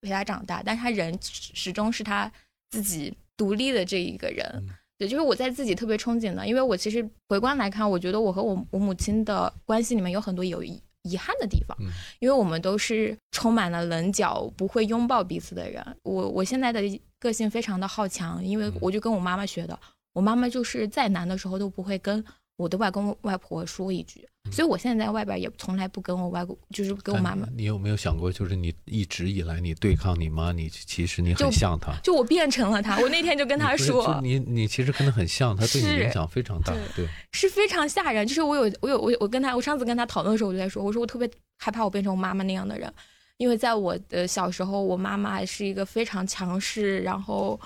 [0.00, 0.62] 陪他长大。
[0.64, 2.30] 但是他人始终是他
[2.70, 10.82] 自己独立的这一个人，对，就是我在自己特别憧憬的，因为我其实回观来看，我觉得我和我我母亲的关系里面有很多友谊。
[11.04, 11.74] 遗憾的地方，
[12.18, 15.82] 因为我们都是充满了棱角、不会拥抱彼此的人。
[16.02, 16.82] 我我现在的
[17.18, 19.78] 个性非常的好强，因为我就跟我妈妈学的。
[20.12, 22.22] 我妈妈就是再难的时候都不会跟
[22.56, 24.28] 我的外公外婆说一句。
[24.50, 27.46] 所以，我现在在外边也从来不跟我外公，就是跟我妈妈。
[27.56, 31.92] 你有没有想过，就是你一直以来你对抗你妈，你其实你很像她。
[32.02, 32.98] 就我变成了她。
[32.98, 38.26] 我那天就跟她说，你你其实跟她很像，她对你影响非常大，对，是非常吓人。
[38.26, 42.92] 就是我有我有我我跟她，我上次跟她讨论的时候，我就在说，我说我特别害怕我变成我妈妈那样的人，
[43.36, 47.58] 因为在我的小时候，我妈妈是一个非常强势，然后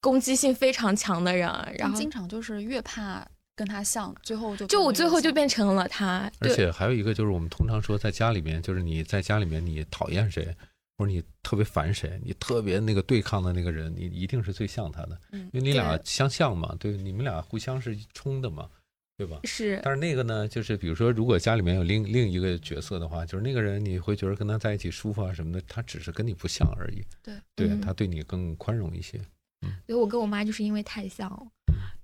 [0.00, 3.26] 攻击性非常强的人，然后经常就是越怕。
[3.62, 6.28] 跟他像，最后就就我最后就变成了他。
[6.40, 10.52] 而且还有一个就是，我们通常说，在家里面，就是你在家里面，你讨厌谁，
[10.98, 18.68] 或者你特别烦谁，你特别那个对抗的那个人，你一定是最像他的，因为你俩相像嘛，对，你们俩互相是冲的嘛，
[19.16, 19.38] 对吧？
[19.44, 19.80] 是。
[19.84, 27.04] 但是那个呢，就是比如说，如果家里面有另另一个角色的话，就是那个人你会觉得跟他在一起舒服啊什么的，他只是跟你不像而已。
[27.22, 29.20] 对，对他对你更宽容一些。
[29.86, 31.30] 所以我跟我妈就是因为太像，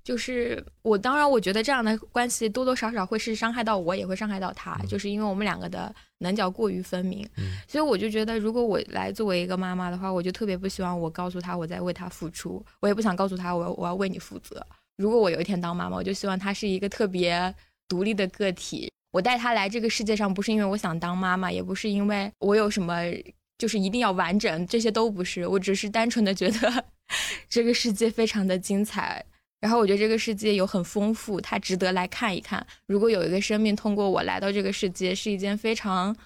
[0.09, 7.29] 就是我当然我觉得这样的关系多多少少会是伤害到我，也会伤害到他，就是因为我们两个的棱角过于分明。
[7.67, 14.67] 所以我就觉得，如果我来作为一个妈妈的话，我就特别不希望我告诉他我在为他付出，我也不想告诉他我我要为你负责。
[14.97, 17.55] 如果我有一天当妈妈，我就希望他是一个特别
[17.87, 18.91] 独立的个体。
[19.13, 22.95] 我带他来这个世界上，不是因为我想当妈妈，也不是因为我有什么。
[23.59, 26.85] 就是一定要完整，这些都不是，我只是单纯的觉得
[27.51, 29.21] 这个世界非常的精彩，
[29.61, 32.65] 然后我觉得这个世界有很丰富，它值得来看一看。
[32.87, 36.17] 如果有一个生命通过我来到这个世界，是一件非常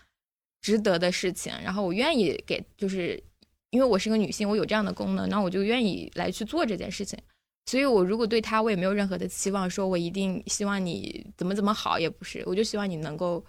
[0.61, 3.23] 值得的事情，然后我愿意给，就是
[3.71, 7.19] 因为我是一个女性，我有这样的功能，那我就愿意来去做这件事情。
[7.67, 13.45] 所以，我如果对他，我也没有任何的期望，说我一定希望你怎么怎么好，也不是，我就希望你能够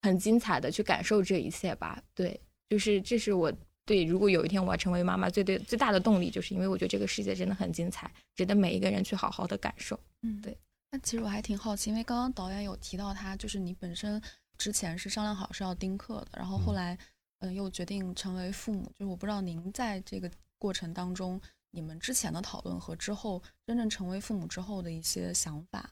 [0.00, 2.40] 很精彩的去感受这一切吧，对。
[2.70, 3.52] 就是这是我
[3.84, 9.98] 对，如果有一天我要成为妈妈，最对最大的动力，就是因为我觉得这个世界真的很精彩，值得每一个人去好好的感受。
[10.22, 10.56] 嗯，对。
[10.90, 14.22] 那其实我还挺好奇，因为刚刚导演有提到他，就是你本身
[14.58, 16.96] 之前是商量好是要丁克的，然后后来
[17.40, 21.40] 嗯又决定成为父母，就是我不知道您在这个过程当中，
[21.70, 25.90] 你们之前的讨论和之后真正成为父母之后的一些想法，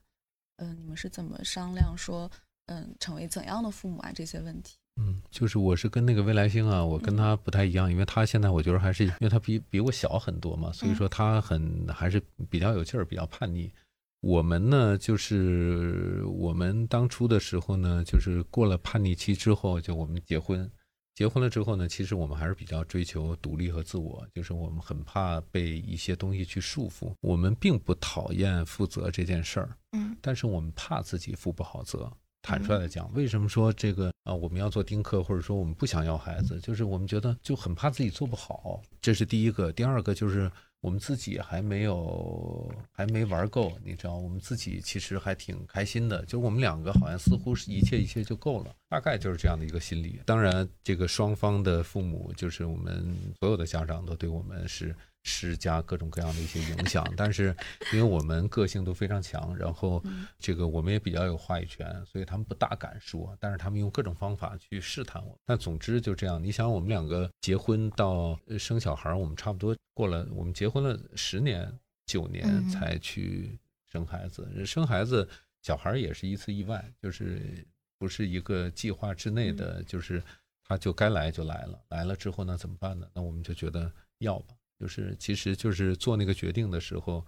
[0.58, 2.30] 嗯，你们是怎么商量说
[2.66, 4.76] 嗯成为怎样的父母啊这些问题？
[4.97, 13.70] 嗯，就是我是跟那个未来星啊，我跟他不太一样，因为他现在我觉得还是因为他比比我小很多嘛，所以说他很还是比较有劲儿，比较叛逆。
[14.20, 20.70] 我们呢，就是我们当初的时候呢，就是过了叛逆期之后，就我们结婚，
[21.14, 27.14] 结婚了之后呢，其实我们还是比较追求独立和自我，就是我们很怕被一些东西去束缚。
[27.22, 32.12] 我们并不讨厌负责这件事儿，嗯，但是我们怕自己负不好责。
[32.43, 34.34] 坦率的讲，为什么说这个啊？
[34.34, 39.70] 我们要做丁克，或者说我们不想要孩子，就是我们觉得就很怕自己做不好，这是第一个。
[39.72, 50.20] 第二个就是我们自己还没有还没玩够，你知道，我们自己其实还挺开心的，就我们两个好像似乎是一切一切就够了，大概就是这样的一个心理。
[50.24, 54.97] 当然，这个双方的父母，就是我们所有的家长都对我们是。
[55.22, 57.54] 施加各种各样的一些影响，但是
[57.92, 60.02] 因为我们个性都非常强，然后
[60.38, 65.38] 这个我们也比较有话语权，所以他们不大敢说，但是他们用各种方法去试探我。
[65.44, 71.70] 但总之就这样，你想我们两个结婚到生小孩，我们差不多过了，我们结婚了十年
[72.06, 75.28] 九年才去生孩子，生孩子
[75.62, 77.66] 小孩也是一次意外，就是
[77.98, 80.22] 不是一个计划之内的，就是
[80.64, 83.06] 他就该来就来了，来了之后呢怎么办呢？
[83.12, 84.54] 那我们就觉得要吧。
[84.80, 87.22] 就是，其实就是做那个决定的时候，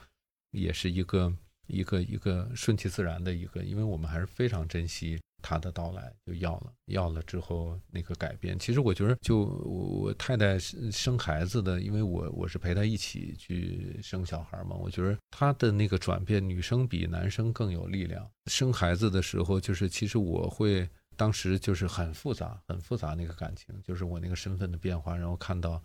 [0.52, 1.30] 也是一个
[1.66, 8.58] 一个一个顺其自然的一个，因为我们还是非常珍惜他的到来，就要了，要了之后那个改变。
[8.58, 18.26] 其实我觉得，就我太太生孩子的，因为我我是陪她一起去生小孩嘛，我觉得她的那个转变，女生比男生更有力量。
[18.46, 25.82] 生孩子的时候，就是其实我会当时就是很复杂，很复杂那个感情，就是我那个身份的变化，然后看到。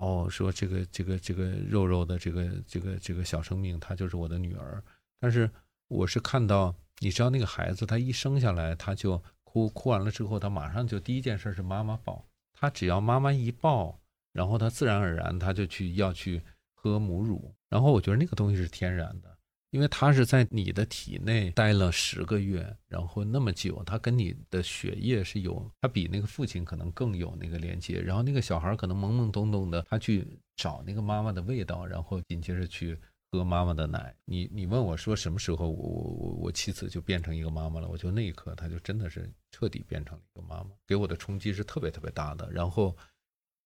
[0.00, 4.82] 哦，说这个这个这个肉肉的这个这个这个小生命，她就是我的女儿。
[5.18, 5.48] 但是
[5.88, 12.26] 我是看到，你知道那个孩子，他一生下来他就哭，哭完了之后，他马上就第一件事是妈妈抱。
[12.54, 14.00] 他只要妈妈一抱，
[14.32, 16.40] 然后他自然而然他就去要去
[16.72, 17.54] 喝母乳。
[17.68, 19.36] 然后我觉得那个东西是天然的。
[19.70, 28.00] 因为他是在你的体内待了十个月，然后那么久，他跟你的血液是有，他比那个父亲可能更有那个连接。
[28.00, 32.98] 然后那个小孩可能懵懵懂懂的，他去找那个妈妈的味道，然后紧接着去
[33.30, 34.12] 喝妈妈的奶。
[34.24, 37.88] 你你问我说什么时候我我我我妻子就变成一个妈妈了？
[37.88, 42.50] 我就那一刻，他就真的是彻底变成了一个妈妈，给我的冲击是特别特别大的。
[42.50, 42.96] 然后。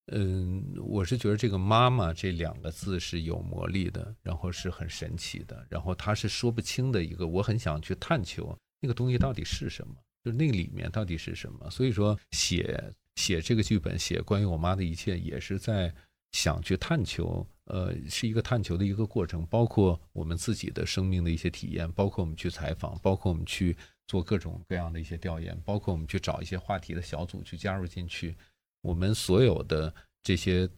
[0.09, 11.71] 嗯，我是觉得这个“妈妈”这两个字是有魔力的，然后是很神奇的，然后它是说不清的一个，我很想去探求那个东西到底是什么，就那里面到底是什么。
[11.71, 15.91] 所以说，写写这个剧本，写关于我妈的一切，也是在
[16.33, 23.75] 想去探求，呃，是一个探求的一个过程，包括我们自己的生命的一些体验，包括我们去采访，包括我们去
[24.07, 28.37] 做各种各样的一些调研，包括我们去找一些话题的小组去加入进去。
[28.85, 30.69] 我们所有的这些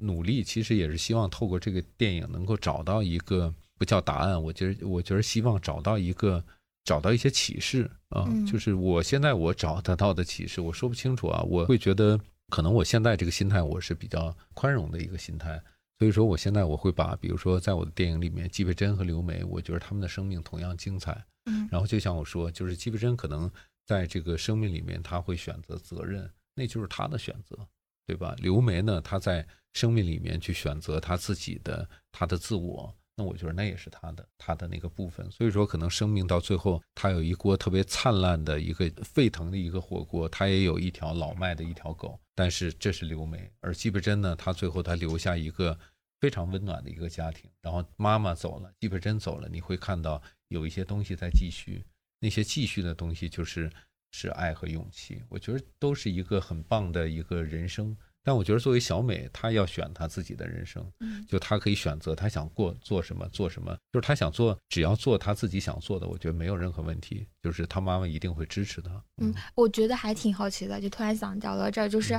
[0.00, 6.44] 努力，其实也是希望透过这个电影能够找到一个不叫答案，我觉得，我觉得希望找到一个，
[6.84, 8.28] 找到一些启示啊。
[8.50, 11.40] 就是我现在我找得到的启示，我说不清楚啊。
[11.42, 15.62] 我会觉得，可能我现在这个心态，我是比较宽容的一个心态。
[15.98, 21.24] 所以说，我现在我会把，比如说，在我的电影里面，季培珍和刘梅，我觉得他们的生命同样精彩。
[21.46, 21.68] 嗯。
[21.70, 23.48] 然后就像我说，就是季培珍可能
[23.86, 26.28] 在这个生命里面，他会选择责任。
[26.54, 27.58] 那就是他的选择，
[28.06, 28.34] 对吧？
[28.38, 35.28] 刘梅呢，他在生命里面去选择他自己的他的自我，那我觉得那也是他的他的那个部分。
[35.30, 42.18] 所以说，可能生命到最后，他有一锅特别灿烂的一个沸腾的一个火锅，他也有一条老迈的一条狗。
[42.36, 45.76] 但是这是刘梅，而季培真呢，他最后他留下一个
[46.20, 47.50] 非常温暖的一个家庭。
[47.60, 51.84] 然后妈妈走了，季培真走了，你会看到有一些东西在继续，
[52.20, 53.68] 那些继续的东西就是。
[54.16, 57.96] 是爱和勇气，我觉得都是一个很棒的一个人生。
[58.22, 60.88] 但我觉得作为小美，她要选她自己的人生，
[61.26, 67.26] 就她可以选择她想过做什么做什么，就是她想做，只要做她自己想做的，我觉得没有任何问题。
[67.42, 69.02] 就是她妈妈一定会支持她。
[69.20, 72.14] 嗯，我觉得还挺好奇的，就突然想聊到这儿，就是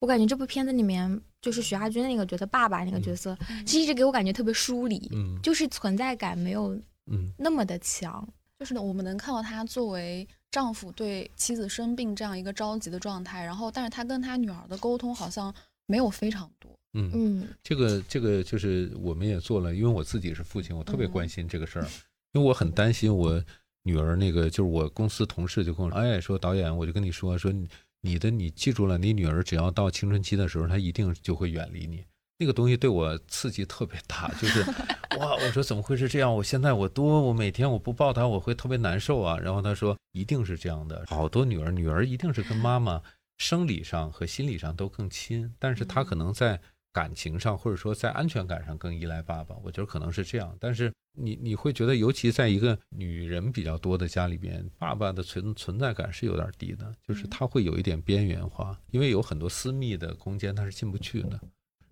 [0.00, 6.74] 我感觉这部片子里面，就是徐亚军那个角色爸爸那个角色，其实一直给我感觉特别疏离，嗯，就是存在感没有
[7.06, 8.28] 嗯那么的强。
[8.58, 10.26] 就是呢，我们能看到他作为
[10.56, 15.54] 丈夫对妻子生病这样一个着急的状态，然后，但是他跟他女儿的沟通好像
[15.84, 16.70] 没有非常多。
[16.94, 21.86] 嗯嗯，这个这个就是我们也做了，因为我自己是父亲，我特别关心这个事儿，
[22.32, 23.44] 因为我很担心我
[23.82, 27.52] 女儿那个，就是我公司同事就跟我说，哎，说导演，我就跟你说说
[28.00, 32.02] 你的，你记住了，你女儿只要到青春期的时候，她一定就会远离你。
[32.38, 34.60] 那个东西对我刺激特别大，就是
[35.18, 36.34] 哇，我说怎么会是这样？
[36.34, 39.38] 我现在我多，我每天我不抱她，我会特别难受啊。
[39.38, 43.00] 然后他说一定是这样的，好多女儿，女儿一定是跟妈妈
[43.38, 46.60] 生理上和心理上都更亲，但是她可能在
[46.92, 50.54] 感情上或者说在安全感上更依赖爸爸，我觉得可能是这样。
[50.60, 61.40] 但是你你会觉得，尤其在一个女人比较多的家里边，爸爸的存存在感是有点低的，就是他会有一点边缘化，因为有很多私密的空间他是进不去的。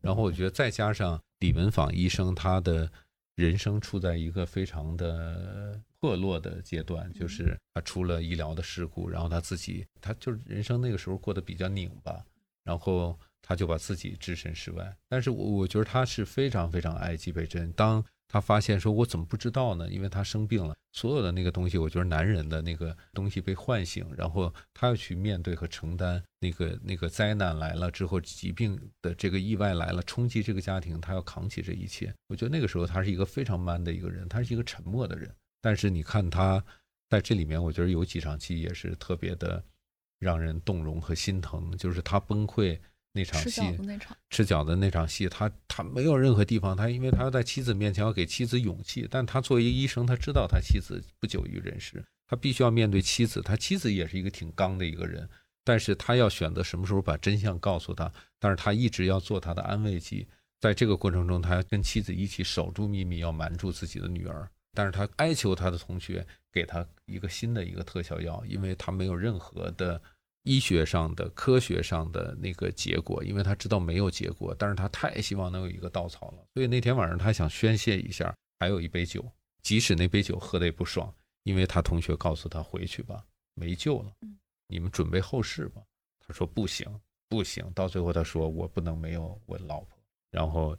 [0.04, 2.88] 然后我觉得再加上李文访医生，他的
[3.34, 12.24] 人生处在一个非常的破落的阶段，就是他出了医疗的事故，然后他自己他就是人生那个时候过得比较拧巴，
[12.62, 13.18] 然后。
[13.46, 17.70] 他就把自己置身事外，但是我我觉得他是非常非常爱季培珍。
[17.72, 18.02] 当
[18.34, 19.88] 他发现说，我怎么不知道呢？
[19.88, 32.12] 因为他生病了，所有的那个东西，我觉得男人的那个东西被唤醒，然后他要去面对和承担那个那个灾难来了之后，疾病的这个意外来了，冲击这个家庭，他要扛起这一切。
[32.26, 35.32] 我觉得那个时候他是一个非常 man 的一个人，他是一个沉默的人。
[35.62, 36.60] 但是你看他
[37.08, 39.62] 在这里面，我觉得有几场戏也是特别的
[40.18, 42.80] 让人动容和心疼，就是他崩溃。
[43.16, 43.48] 那场戏，
[44.28, 55.28] 吃饺子那场戏，他他没有任何地方，他因为他要在妻子面前要给妻子勇气，但他作为一个医生，他知道他妻子不久于人世，他必须要面对妻子，他妻子也是一个挺刚的一个人，
[55.62, 60.26] 但是他要选择什么时候把真相告诉他，但是他一直要做他的安慰剂，
[60.60, 70.02] 在这个过程中，他要跟妻子一起守住秘密，要瞒住自己的女儿，但是他哀求他的同学给他一个新的一个特效药，因为他没有任何的。
[70.44, 79.24] 医学上的、科学上的那个结果，因为他知道没有结果，但是他太希望能有一个稻草了，所以那天晚上他想宣泄一下，还有一杯酒，
[79.62, 83.24] 即使那杯酒喝的也不爽，因为他同学告诉他回去吧，
[83.54, 84.12] 没救了，
[84.68, 85.82] 你们准备后事吧。
[86.26, 86.86] 他说不行，
[87.28, 89.98] 不行，到最后他说我不能没有我老婆。
[90.30, 90.76] 然后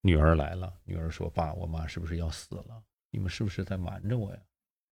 [0.00, 2.82] 女儿来了，女儿说爸，我妈是不是要死了？
[3.10, 4.40] 你们是不是在瞒着我呀？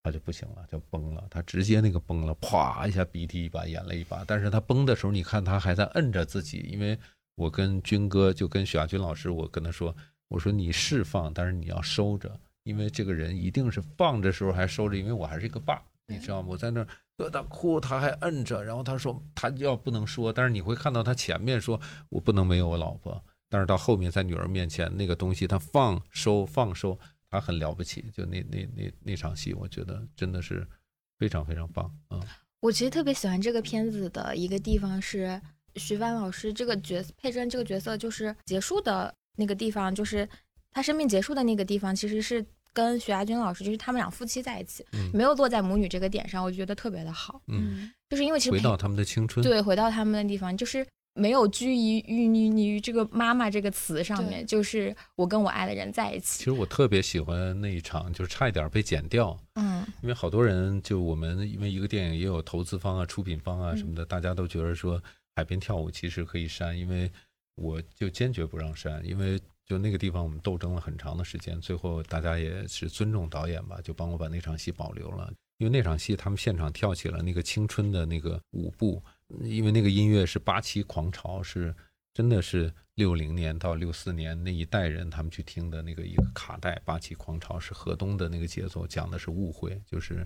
[0.07, 1.21] 他就不行了，就崩了。
[1.29, 4.23] 他直接那个崩了，啪一下，鼻涕一把，眼泪一把。
[4.25, 6.59] 但是他崩的时候，你看他还在摁着自己。
[6.71, 6.97] 因为
[7.35, 9.93] 我跟军哥，就跟许亚军老师，我跟他说，
[10.29, 16.47] 我说你释放，但是你要收着，因为这个人一定是放的时候还收着，因为我还是一个爸，你知道吗？
[16.51, 16.87] 我在那儿
[17.29, 18.63] 他哭，他还摁着。
[18.63, 21.77] 然后他说他要不能说，但是你会看到他前面说
[22.07, 26.97] 我不能没有我老婆，但是到后面在女儿面前那个东西，他放收放收。
[27.29, 30.67] 他很了不起，就那那那那场戏，我觉得真的是
[31.17, 32.19] 非常非常棒啊！
[32.61, 35.39] 我其实特别喜欢这个片子的一个地方是
[35.75, 40.27] 徐帆老师这个角佩珍这个角色，就是结束的那个地方，就是
[40.71, 47.41] 他生命结束的那个地方，其实是跟徐亚军老师，就是他们俩夫妻在一起，没有落在母女这个点上，我觉得特别的好。
[47.47, 50.85] 嗯，就是因为其实回到他们的青春，对，回到他们的地方，就是。
[51.17, 56.37] 没有拘于于你你这个妈妈这个词上面，就是我跟我爱的人在一起。
[56.37, 59.37] 其实我特别喜欢那一场，就是差一点被剪掉。
[59.55, 65.01] 嗯，因为好多人就我们因为一个电影也有投资方啊、出品方啊什么的，大家都觉得说
[65.35, 67.11] 海边跳舞其实可以删，因为
[67.55, 75.33] 我就坚决不让删，因为就那个地方我们斗争了很长的时间，最后大家也是尊重导演吧，就帮我把那场戏保留了。
[75.57, 79.01] 因为那场戏他们现场跳起了那个青春的那个舞步。
[79.43, 81.75] 因为那个音乐是八七狂潮，是
[82.13, 86.81] 真的是六零年到六四年那一代人他们去听的那个一个卡带。
[86.85, 90.25] 八七狂潮是河东的那个节奏，讲的是误会，就是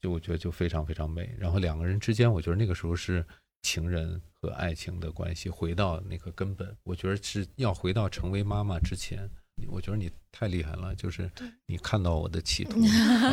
[0.00, 1.34] 就我觉得就非常非常美。
[1.38, 3.26] 然后两个人之间，我觉得那个时候是
[3.62, 9.28] 情人和爱情的关系，回到那个根本，我觉得是要回到成为妈妈之前。
[9.68, 11.30] 我觉得你太厉害了，就是
[11.66, 12.80] 你看到我的企图，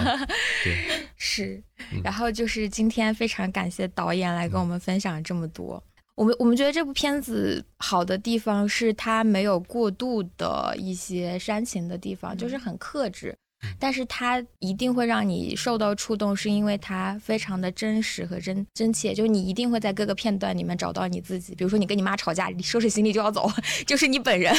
[0.64, 1.62] 对， 是。
[2.04, 5.84] 然后就是今天非常感谢导演来跟我们分享这么多。
[6.16, 13.36] 我们我们觉得这部片子好的地方是它没有过度的一些煽情的地方，就是很克制。
[13.78, 19.14] 但是它一定会让你受到触动，是因为它非常的真实和真真切。
[19.14, 21.54] 就你一定会在各个片段里面找到你自己。
[21.56, 23.50] 比如说你跟你妈吵架，你收拾行李就要走，
[23.86, 24.54] 就是你本人。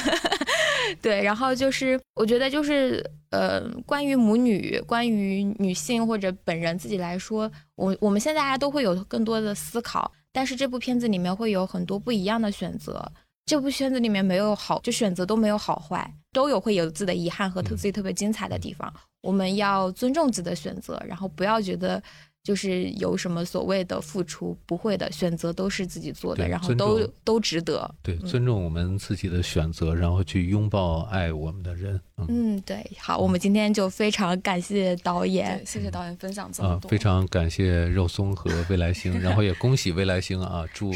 [1.00, 10.10] 对，然后就是我觉得就是呃，关于母女，关于女性或者本人自己来说，我我们现在大家都会有更多的思考。
[10.32, 13.10] 但是这部片子里面会有很多不一样的选择。
[13.50, 18.94] 这部片子里面没有好，就选择都没有好坏，都有会有自己的遗憾和特自己特别精彩的地方。
[19.22, 22.00] 我们要尊重自己的选择，然后不要觉得。
[22.42, 27.94] 就是有什么所谓的付出，不会的选择都是自己做的，然后都都值得。
[28.02, 32.00] 对，尊重我们自己的选择，然后去拥抱爱我们的人。
[32.28, 32.84] 嗯，对。
[32.98, 36.90] 好，我们今天就非常感谢导演，谢谢导演分享这么多。
[36.90, 40.90] 非常感谢肉松和未来星，然后也恭喜未来星啊，祝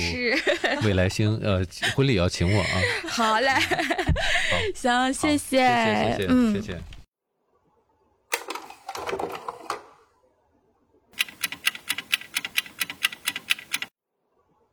[0.83, 1.65] 未来星呃
[1.95, 2.81] 婚礼要请我啊。
[3.07, 3.51] 好嘞，
[4.75, 6.81] 行，谢谢，谢谢，谢谢。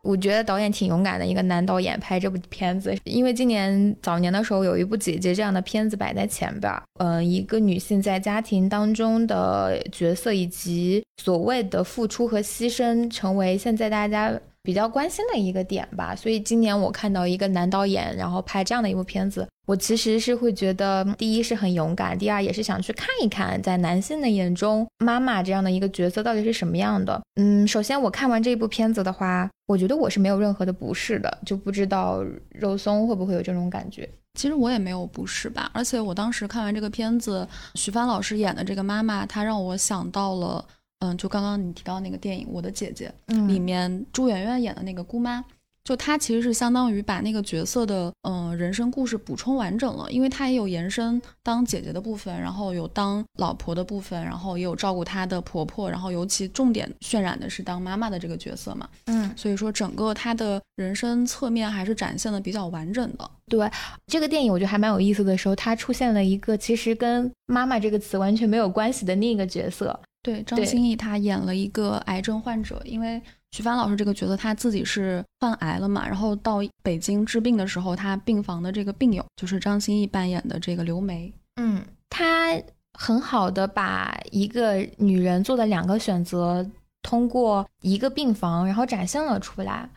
[0.03, 16.15] 我觉得导演挺勇敢的一个男导演拍这部片子，因为今年早年的时候有一部《姐姐》这样的片子摆在前边儿，呃，一个女性在家庭当中的角色以及所谓的付出和牺牲，成为现在大家比较关心的一个点吧。
[16.15, 27.21] 所以今年我看到一个男导演然后拍这样的一部片子，我其实是会觉得，第一是很勇敢，第二也是想去看一看，在男性的眼中，妈妈这样的一个角色到底是什么样的。
[27.35, 34.09] 嗯，首先我看完这部片子的话，我觉得我是没有任何的不适的，就不知道肉松会不会有这种感觉。
[34.39, 37.45] 其实我也没有不适吧，而且我当时看完这个片子，
[37.75, 40.65] 徐帆老师演的这个妈妈，她让我想到了，
[41.01, 45.43] 嗯，就刚刚你提到那个电影《我的姐姐》嗯里面朱媛媛演的那个姑妈。
[45.83, 58.87] 就她其实是相当于把那个角色的嗯、呃人生故事补充完整了，因为她也有延伸当姐姐的部分，然后有当老婆的部分，然后也有照顾她的婆婆，然后尤其重点渲染的是当妈妈的这个角色嘛。
[59.07, 63.27] 嗯，所以说整个她的人生侧面还是展现的比较完整的。
[63.49, 63.67] 对
[64.05, 69.99] 这个电影我觉得还蛮有意思的时候，它出现了一个其实跟“妈妈”这个词完全没有关系的另一个角色。
[70.23, 81.33] 对，张歆艺她演了一个癌症患者，因为徐帆老师这个角色他自己是患癌了嘛，然后到北京治病的时候，他病房的这个病友就是张歆艺扮演的这个刘梅。
[81.55, 82.55] 嗯，她
[82.97, 86.65] 很好的把一个女人做的两个选择，
[87.01, 89.89] 通过一个病房，然后展现了出来。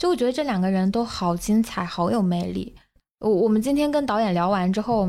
[0.00, 2.74] 就我觉得这两个人都好精彩，好有魅力。
[3.20, 5.08] 我我们今天跟导演聊完之后，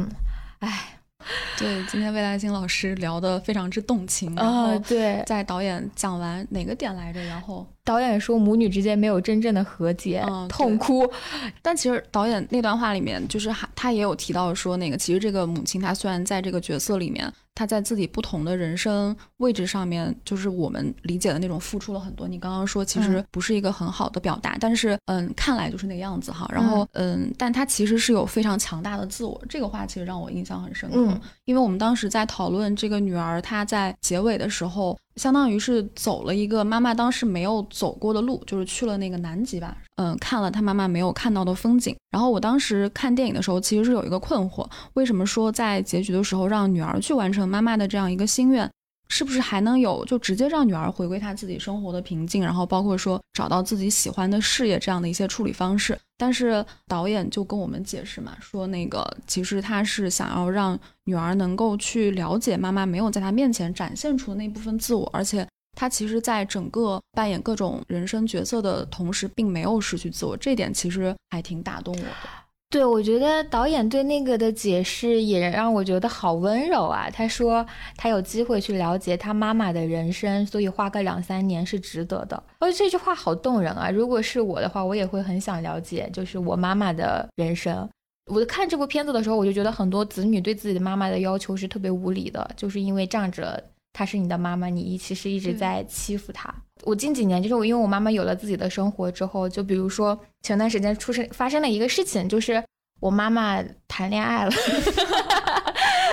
[0.60, 1.00] 哎，
[1.58, 11.10] 对，今天魏大星老师聊得非常之动情，然啊、后对，在导演讲完哪个点来着，然后导演说母女之间没有真正的和解，嗯痛哭。
[11.62, 22.28] 但其实导演那段话里面，就是还他也有提到说，那个其实这个母亲她虽然在这个角色里面，她在自己不同的人生位置上面，就是我们理解的那种付出了很多。
[22.28, 26.50] 你刚刚说其实嗯不是一个很好的表达，但是嗯，看来就是那个样子哈。
[26.54, 34.98] 然后嗯，但他其实是有非常强大的自我，这个话其实让我印象很深刻，嗯因为我们当时在讨论这个女儿她在结尾的时候。
[35.16, 41.96] 相当于是走了一个妈妈当时没有走过的路，就是去了那个南极吧，嗯，看了她妈妈没有看到的风景。
[42.12, 48.70] 然后我当时看电影的时候，其实是有一个困惑，为什么说在结局的时候让女儿去完成妈妈的这样一个心愿？
[49.16, 55.96] 是不是还能有就直接让女儿回归她自己生活的平静，然后包括说找到自己喜欢的事业这样的一些处理方式？
[56.18, 65.48] 但是导演就跟我们解释嘛，说那个其实他是想要让女儿能够去了解妈妈没有在她面前展现出的那部分自我，而且
[65.78, 72.43] 她其实在整个扮演各种人生角色的同时，并没有失去自我，这点其实还挺打动我的。
[72.74, 77.08] 对，我觉得导演对那个的解释也让我觉得好温柔啊。
[77.08, 77.64] 他说
[77.96, 82.44] 他有机会去了解他妈妈的人生，所以花个两三年是值得的。
[82.60, 83.92] 我觉得这句话好动人啊！
[83.92, 87.88] 如果是我的话，我也会很想了解，就是我妈妈的人生。
[88.32, 93.64] 我看这部片子的时候，我就觉得很多子女对自己的妈妈的要求是特别无理的，就是因为仗着
[93.94, 96.54] 她是你的妈妈，你其实一直在欺负她。
[96.84, 102.62] 我近几年就是我，因为我妈妈有了自己的生活之后，就比如说前段时间出生发生了一个事情，就是
[103.00, 104.52] 我妈妈谈恋爱了，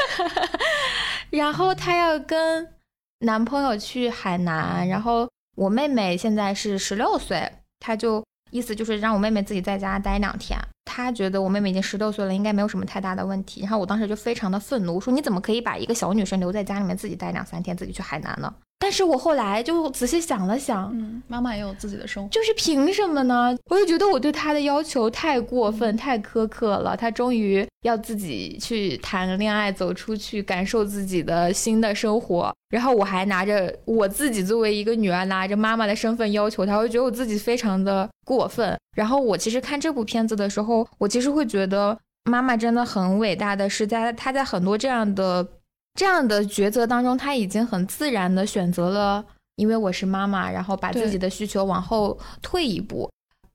[1.31, 2.68] 然后她要跟
[3.20, 7.51] 男朋友去海南，然后我妹妹现在是十六岁，
[7.81, 10.59] 她就意思就是让我妹妹自己在家待两天。
[10.93, 13.61] 他觉得我妹妹已经十六岁了，应该没有什么太大的问题。
[13.61, 18.53] 然后我当时就非常的愤怒，我说你怎么可以把一个小女生留在家里面自己待两三天，自己去海南呢？
[18.83, 22.28] 但是我后来就仔细想了想，嗯，妈妈也有自己的生活。
[22.31, 23.55] 就是凭什么呢？
[23.66, 26.97] 我就觉得我对她的要求太过分、太苛刻了。
[26.97, 32.53] 她终于要自己去谈恋爱，走出去，感受自己的新的生活。
[32.70, 38.76] 然后我还拿着我自己作为一个女儿，拿着妈妈的身份要求她，我就觉得我自己非常的过分。
[38.97, 45.47] 然后我其实看这部片子的时候，我其实会觉得妈妈真的很伟大的是在她在很多这样的
[45.95, 49.24] 这样的抉择当中，他已经很自然的选择了。
[49.57, 53.11] 因为我是妈妈，然后把自己的需求往后退一步。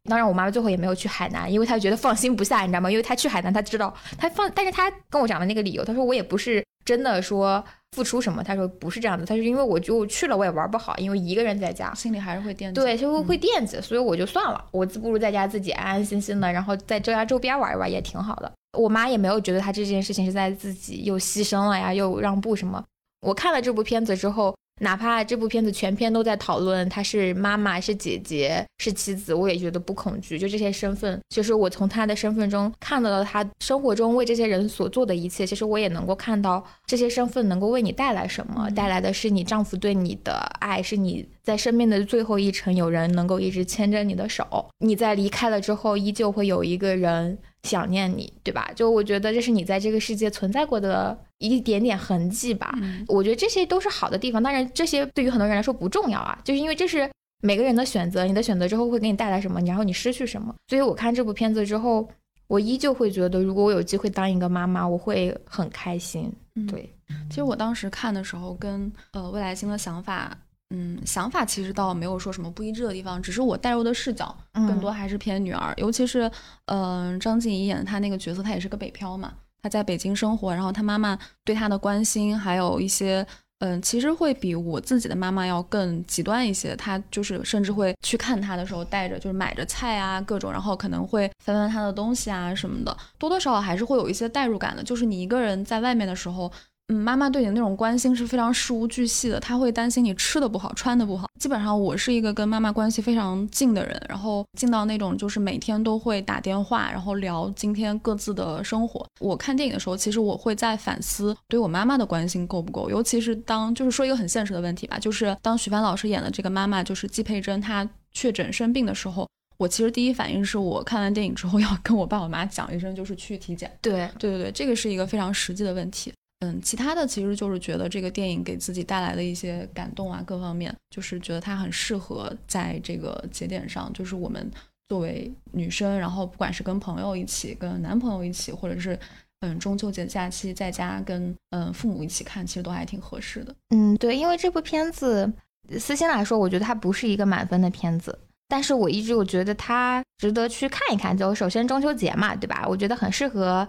[0.08, 2.92] 当然，我妈妈最后也没有去海南，因为她觉得放心不下，你知道吗？
[2.92, 7.64] 因为她去海南，她知道她放，但是她跟我讲的那个理由，她说我也不是真的说
[7.94, 12.80] 付出什么，她说不是这样的，她说因为我就去了，我也玩不好，因为一个人在家，心里还是会惦记。
[12.80, 18.52] 对，就会嗯会惦记，所以我就算了，我不如在家自己安安心心的，然后在这家周边玩一玩也挺好的。
[18.76, 22.84] 我妈也没有觉得她这件事情是在自己又牺牲了呀，又让步什么。
[23.22, 30.38] 我看了这部片子之后，哪怕这部片子全篇都在讨论她是妈妈、是姐姐、是妻子，我也觉得不恐惧。
[30.38, 35.46] 就这些身份，其实我从她的身份中看到了她生活中为这些人所做的一切。
[35.48, 44.46] 其实我也能够看到这些身份能够为你带来什么，带来的是你丈夫对你的爱，是你在生命的最后一程有人能够一直牵着你的手。
[44.80, 48.70] 你在离开了之后，依旧会有一个人想念你，对吧？
[48.76, 52.74] 就我觉得这是你在这个世界存在过的一点点痕迹吧。
[53.08, 57.10] 我觉得这些都是好的地方，当然这些对于很多人来说不重要啊，就是因为这是
[57.42, 60.54] 每个人的选择，你的选择之后会给你带来什么，然后你失去什么。
[60.68, 62.08] 所以我看这部片子之后，
[62.48, 66.32] 我依旧会觉得，如果我有机会当一个妈妈，我会很开心。
[66.68, 66.90] 对，
[67.30, 70.36] 其实我当时看的时候，跟呃未来星的想法，
[70.70, 76.32] 嗯，想法其实倒没有说什么不一致的地方，只是我带入的视角更多还是偏女儿，尤其是
[76.68, 79.34] 嗯张婧仪演的她那个角色，她也是个北漂嘛。
[79.66, 83.26] 他在北京生活，然后他妈妈对他的关心，还有一些，
[83.62, 86.76] 嗯，其实会比我自己的妈妈要更极端一些。
[86.76, 94.84] 他就是甚至会去看他的时候带着，就是买着菜啊各种，然后可能会翻翻他的东西啊什么的，多多少少还是会有一些代入感的。
[94.84, 96.52] 就是你一个人在外面的时候。
[96.88, 101.28] 嗯，妈妈对你的那种关心是非常事无巨细的，她会担心你吃的不好，穿的不好。
[101.40, 109.04] 基本上我是一个跟妈妈关系非常近的人，然后近到那种就是每天都会打电话，然后聊今天各自的生活。
[109.20, 119.28] 我看电影的时候，其实我会在反思对我妈妈的关心够不够，尤其是当就是说一个很现实的问题吧，就是当徐帆老师演的这个妈妈就是季佩珍，她确诊生病的时候，
[119.58, 123.76] 我其实第一反应是我看完电影之后 要跟我爸我妈讲一声，就是去体检。
[123.82, 126.14] 对对对对，这个是一个非常实际的问题。
[126.40, 134.52] 嗯，其他的其实就是觉得这个电影给自己带来的一些感动啊，各方面就是觉得它很适合在这个节点上，就是我们
[134.90, 139.00] 作为女生，然后不管是跟朋友一起、跟男朋友一起，或者是
[139.40, 143.56] 嗯中秋节假期在家跟嗯父母一起看，其实都还挺合适的。
[143.70, 145.32] 嗯，对，因为这部片子，
[145.80, 148.20] 私心来说，我觉得它不是一个满分的片子，
[148.50, 151.18] 但是我一直我觉得它值得去看一看。
[151.18, 152.66] 就首先中秋节嘛，对吧？
[152.68, 153.66] 我觉得很适合。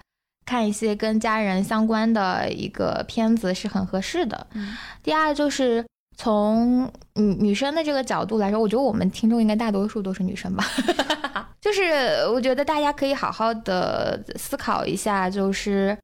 [0.46, 4.46] 看一些跟家人相关的一个片子是很合适的。
[5.02, 5.84] 第二就是
[6.16, 10.64] 从女女生的这个角度来说，我觉得我们听众应该大多数都是女生吧。
[11.60, 11.82] 就是
[12.32, 15.98] 我觉得大家可以好好的思考一下，就是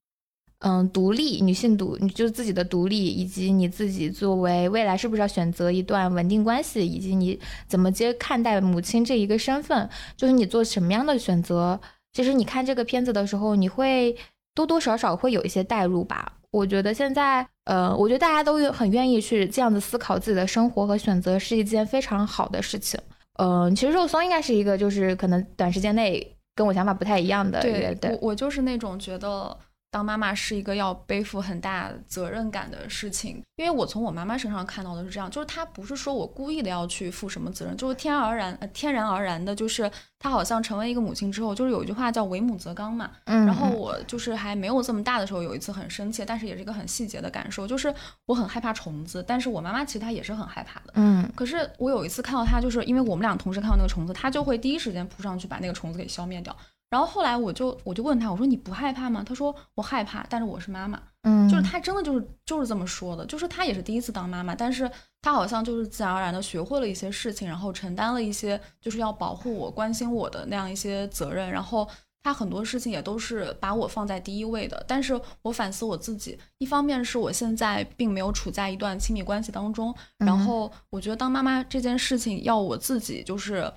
[0.58, 7.38] 嗯，独立女性独，你就是自己的独立，以及你自己作为未来是不是要选择一段稳定关系，以及你
[7.68, 11.80] 怎么接看待母亲这一个身份，就是你做什么样的选择。
[12.12, 14.16] 其实你看这个片子的时候，你会。
[14.54, 16.32] 多多少少会有一些代入吧。
[16.50, 23.00] 我觉得现在，呃，我觉得大家都很愿意去这样子思考自己的生活和选择，是一件非常好的事情。
[23.38, 27.62] 嗯，其实肉松应该是一个，就是可能短时间内跟我想法不太一样的。
[27.62, 29.56] 对，我我就是那种觉得。
[29.92, 39.88] 当妈妈是一个要背负很大责任感的事情，因为我从我妈妈身上看到的是这样，就是她不是说我故意的要去负什么责任，就是天然而然，呃，天然而然的，就是
[40.18, 43.10] 她好像成为一个母亲之后，就是有一句话叫为母则刚嘛。
[43.26, 43.44] 嗯。
[43.44, 50.94] 然后我就是还没有这么大的时候，有一次很生气，但是也是一个很细节的感受，就是我很害怕虫子，但是我妈妈其实她也是很害怕的。
[50.94, 51.30] 嗯。
[51.36, 56.56] 可是我有一次看到她，就是因为我们俩同时看到那个虫子，她就会第一时间扑上去把那个虫子给消灭掉。
[56.92, 59.24] 然后后来我就我就问他，我说你不害怕吗？
[59.26, 64.90] 他说我害怕，但是我是妈妈，嗯，就是他真的就是就是这么说的，就是他也是第一次当妈妈，但是
[65.22, 71.88] 他好像就是自然而然的学会了一些事情，然后承担了一些就是要保护我、关心我的那样一些责任，然后
[72.22, 74.84] 他很多事情也都是把我放在第一位的。
[74.86, 83.72] 但是我反思我自己，一方面是我现在并没有处在一段亲密关系当中，然后我觉得当妈妈这件事情要我自己就是。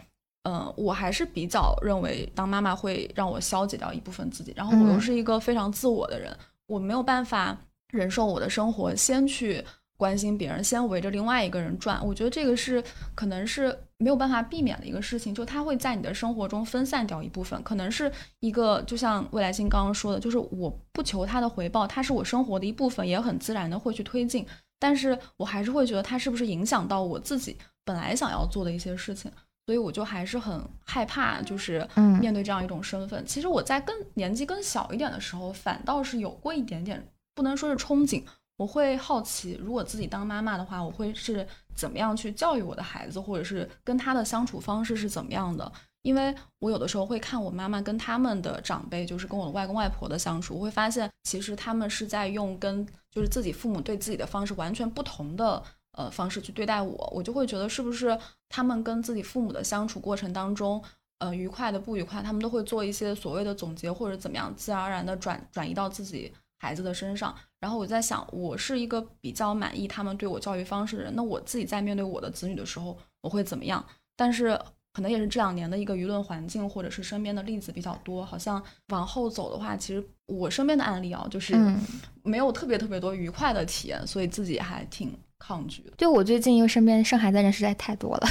[0.47, 6.31] 嗯，我还是比较认为当妈妈会让我消解掉一部分自己，然后我又是一个非常自我的人，
[6.67, 7.57] 我没有办法
[7.89, 9.63] 忍受我的生活先去
[9.97, 11.99] 关心别人，先围着另外一个人转。
[12.05, 12.83] 我觉得这个是
[13.15, 24.45] 可能是没有办法避免的一个事情，就它会在你的生活中分散掉一部分，可能是一个就像未来星刚刚说的，就是我不求他的回报，他是我生活的一部分，也很自然的会去推进，
[24.77, 29.31] 但是我还是会觉得他是不是影响到我自己本来想要做的一些事情。
[29.65, 31.87] 所以我就还是很害怕，就是
[32.19, 33.25] 面对这样一种身份。
[33.25, 37.03] 其实我在更年纪更小一点的时候，反倒是有过一点点，
[37.33, 38.23] 不能说是憧憬。
[38.57, 41.45] 我会好奇，如果自己当妈妈的话，我会是
[41.75, 45.69] 怎么样去教育我的孩子，或者是跟他的相处方式是怎么样的？
[46.03, 55.61] 因为我有的时候会看我妈妈跟他们的长辈，就是跟我的外公外婆的相处，我会发现其实他们是在用跟就是自己父母对自己的方式完全不同的。
[55.95, 58.17] 呃，方式去对待我，我就会觉得是不是
[58.49, 60.81] 他们跟自己父母的相处过程当中，
[61.19, 67.33] 呃，愉快的不愉快，他们都会做一些所谓的总结或者怎么样，自然而然的转转移到自己孩子的身上。
[67.59, 73.83] 然后我在想，我是一个比较满意他们对我教育方式的人，那我自己在面对我的子女的时候，我会怎么样？
[74.15, 74.59] 但是
[74.93, 81.81] 可能也是这两年的一个舆论环境，或者是身边的例子比较多，好像往后走的话，其实我身边的案例啊，就是嗯
[82.23, 85.91] 没有特别特别多愉快的体验，所以自己还挺抗拒的。
[85.97, 88.27] 就我最近因为身边生孩子的人实在太多了，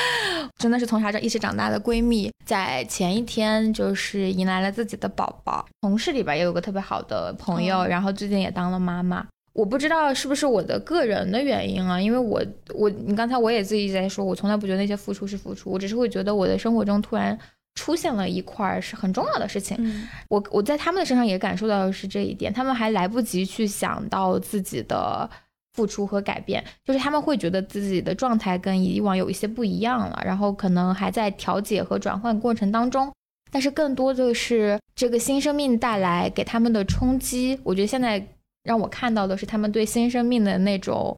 [0.56, 5.66] 真的是从小就一起长大的闺蜜，在前一天就是迎来了自己的宝宝。
[5.82, 9.26] 同事里边也有个特别好的朋友，嗯然后最近也当了妈妈。
[9.52, 12.44] 我不知道是不是我的个人的原因啊，因为我
[12.74, 17.38] 我你刚才我也自己在说，我从来不觉得那些付出是付出，我只是会觉得我的生活中突然
[17.76, 25.30] 出现了一块儿是很重要的事情，嗯我我在他们的身上也感受到的是这一点，他们还来不及去想到自己的
[25.74, 33.12] 付出和改变，就是他们会觉得自己的状态跟以往有一些不一样了，然后可能还在调节和转换过程当中。
[33.50, 38.24] 但是更多的是这个新生命带来给他们的冲击，我觉得现在
[38.64, 41.16] 让我看到的是他们对新生命的那种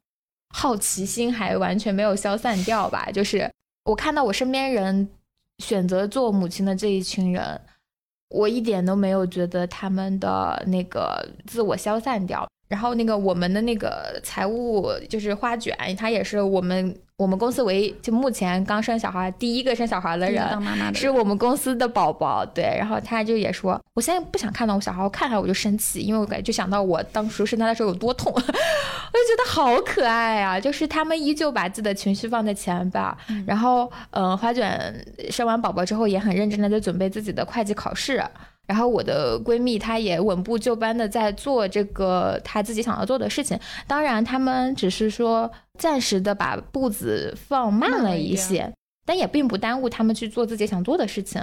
[0.53, 3.09] 好奇心还完全没有消散掉吧。
[3.11, 3.51] 就是
[3.85, 5.07] 我看到我身边人
[5.59, 7.59] 选择做母亲的这一群人，
[8.29, 12.47] 我一点都没有觉得他们的那个自我消散掉。
[12.67, 28.51] 然后那个我们的那个财务就是花卷，他也是我们我们公司唯一就目前刚生小孩第一个生小孩的人，当妈妈的是我们公司的宝宝，对，然后他就也说，我现在不想看到我小孩，我看看我就生气，因为我感觉就想到我当时生他的时候有多痛， 我就觉
[29.43, 38.21] 得好可爱啊，就是他们依旧把自己的情绪放在前边，嗯然后，嗯、花卷生完宝宝之后也很认真的在准备自己的会计考试。
[38.67, 43.57] 然后我的闺蜜她也稳步就班的在做这个她自己想要做的事情，
[43.87, 45.49] 当然她们只是说
[45.79, 48.71] 暂时的把步子放慢慢了了一些，
[49.05, 51.41] 但也并不耽误她们去做自己想做的事情。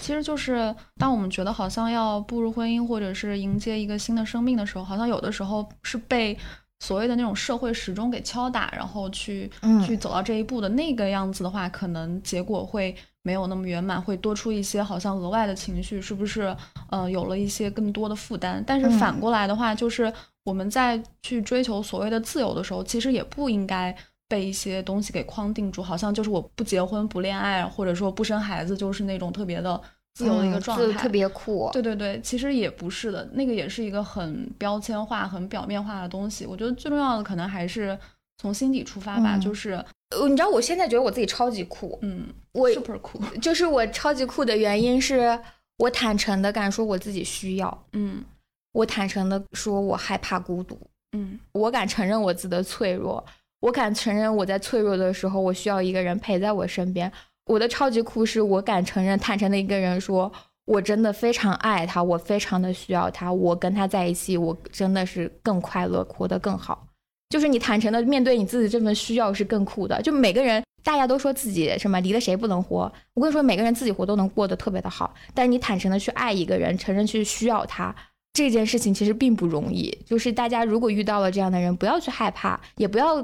[0.00, 6.38] 其实就是当我们觉得好像要步入婚姻，或者是迎接一个新的生命的时候，好像有的时候是被
[6.80, 16.54] 所谓的那种社会时钟给敲打，然后去、嗯去走到这一步的那个样子的话，可能结果会没有那么圆满，会多出一些好像额外的情绪，是不是？
[16.90, 18.62] 呃，有了一些更多的负担。
[18.66, 20.12] 但是嗯反过来的话，就是
[20.44, 23.96] 我们在去追求所谓的自由的时候，其实也不应该。
[24.30, 29.82] 被一些东西给框定住，好像就是我不结婚不恋爱，或者说不生孩子，就是那种特别的
[30.14, 31.70] 自由的一个嗯状态，自特别酷。
[31.72, 36.44] 对对对，其实也不是的，那个也是一个很标签化、很表面化的东西。
[36.44, 37.98] 我觉得最重要的可能还是
[38.38, 39.72] 从心底出发吧，嗯就是
[40.10, 45.38] 呃你知道我现在觉得我自己超级酷，嗯，我 super 酷，就是我超级酷的原因是
[45.78, 48.22] 我坦诚的敢说我自己需要，嗯
[48.72, 50.78] 我坦诚的说我害怕孤独，
[51.12, 53.24] 嗯我敢承认我自己的脆弱，
[53.60, 57.10] 我敢承认我在脆弱的时候我需要一个人陪在我身边。
[57.50, 60.30] 我的超级酷是我敢承认、坦诚的一个人说。
[60.66, 66.86] 我真的非常爱他，我非常的需要他，我跟他在一起，我真的是更快乐，活得更好。
[67.30, 70.00] 就是你坦诚的面对你自己这份需要是更酷的。
[70.00, 75.12] 就每个人，大家都说自己什么离了谁不能活，我跟你说，每个人自己活都能过得特别的好。
[75.34, 77.92] 但你坦诚的去爱一个人，承认去需要他，
[78.32, 79.90] 这件事情其实并不容易。
[80.06, 83.20] 就是大家如果遇到了这样的人，不要去害怕，也不要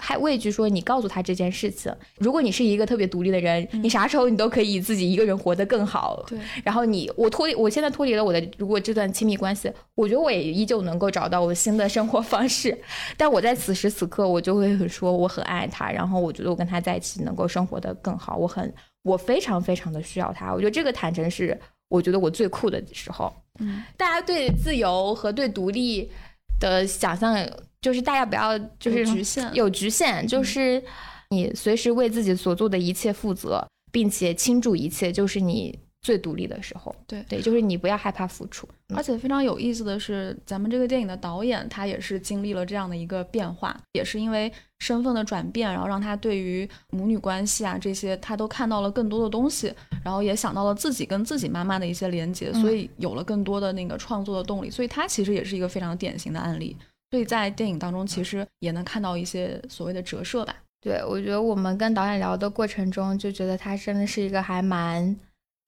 [0.00, 1.94] 害畏惧说你告诉他这件事情。
[2.16, 6.24] 如果你是一个特别独立的人，嗯你啥时候你都可以自己一个人活得更好。
[6.26, 12.76] 对，然后你我脱离，我现在脱离了我的，如果这段亲密关系，我觉得我也依旧能够找到我新的生活方式。
[13.16, 18.72] 但我在此时此刻，我就会很说我很爱他，然后我觉得我跟他在一起能够生活得更好，我很
[19.02, 20.52] 我非常非常的需要他。
[20.52, 23.32] 我觉得这个坦诚是我觉得我最酷的时候。
[23.58, 26.10] 嗯大家对自由和对独立
[26.58, 27.34] 的想象，
[27.80, 30.82] 就是大家不要就是有局限有局限，就是
[31.30, 36.94] 你随时为自己所做的一切负责，并且倾注一切，就是你最独立的时候。
[37.06, 38.68] 对对，就是你不要害怕付出。
[38.94, 49.72] 而且非常有意思的是，咱们这个电影的导演他也是经历了这样的一个变化，也是因为身份的转变，然后让他对于母女关系啊这些，他都看到了更多的东西，
[50.04, 54.68] 然后也想到了自己跟自己妈妈的一些连接，嗯所以有了更多的那个创作的动力。
[54.68, 56.76] 所以他其实也是一个非常典型的案例。
[57.10, 60.54] 所以在电影当中，其实也能看到一些所谓的折射吧。
[60.80, 65.14] 对，我觉得我们跟导演聊的过程中，就觉得他真的是一个还蛮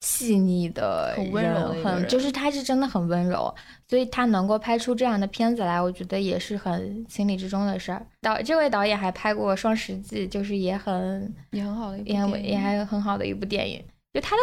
[0.00, 3.54] 细腻的很温柔的很人就是他是真的很温柔，
[3.88, 8.04] 所以他能够拍出这样的片子来，我觉得也是很情理之中的事儿。
[8.20, 13.84] 导这位导演还拍过《双十记》，就是也很也很好的一部也电影也还很好的一部电影，
[14.14, 14.42] 就他的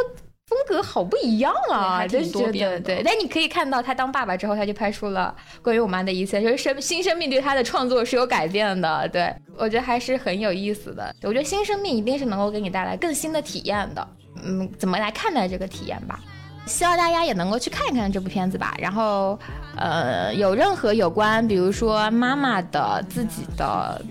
[0.49, 3.03] 风格好不一样啊，对还挺就是觉多变的得对。
[3.03, 9.07] 但你可以看到，他当爸爸之后，他就拍出了关于我妈的一切，就是生新生命对他的创作是有改变的。
[9.09, 11.15] 对我觉得还是很有意思的。
[11.21, 14.07] 我觉得新生命一定是能够给你带来更新的体验的。
[14.43, 16.19] 嗯，怎么来看待这个体验吧？
[16.65, 18.75] 希望大家也能够去看一看这部片子吧。
[18.77, 19.37] 然后，
[19.75, 24.01] 呃，有任何有关，比如说妈妈的、自己的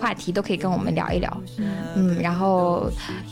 [0.00, 1.42] 话题，都可以跟我们聊一聊。
[1.94, 2.90] 嗯，然后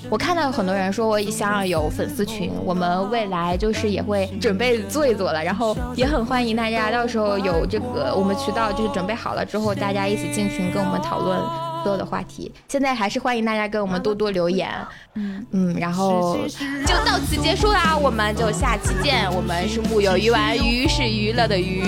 [0.08, 5.42] 我看到有很多人说，我想要有粉丝群，我们未来就是也会准备做一做了。
[5.42, 11.38] 然后也很欢迎大家，到时候有这个我们渠道就是准备好了之后，大家一起进群跟我们讨论。
[11.82, 14.70] 所有的话题，现在还是欢迎大家跟我们多多留言，
[15.16, 16.38] 嗯嗯，然后
[16.86, 19.28] 就到此结束啦，我们就下期见。
[19.34, 21.82] 我们是木有鱼丸，鱼是娱乐的鱼。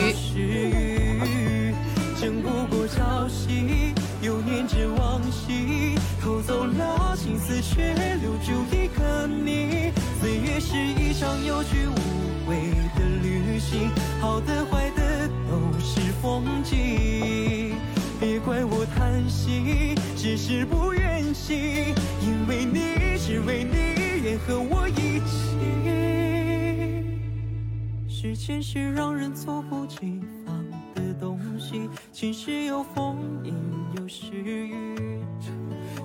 [7.67, 9.91] 却留住一个你
[10.21, 12.57] 岁月是一场有去无回
[12.95, 13.91] 的旅行
[14.21, 17.75] 好的坏的都是风景
[18.21, 21.57] 别怪我贪心只是不愿醒
[22.21, 25.55] 因为你只为你愿和我一起
[28.07, 33.55] 时间是让人猝不及防的东西晴时有风阴
[33.97, 34.95] 有时雨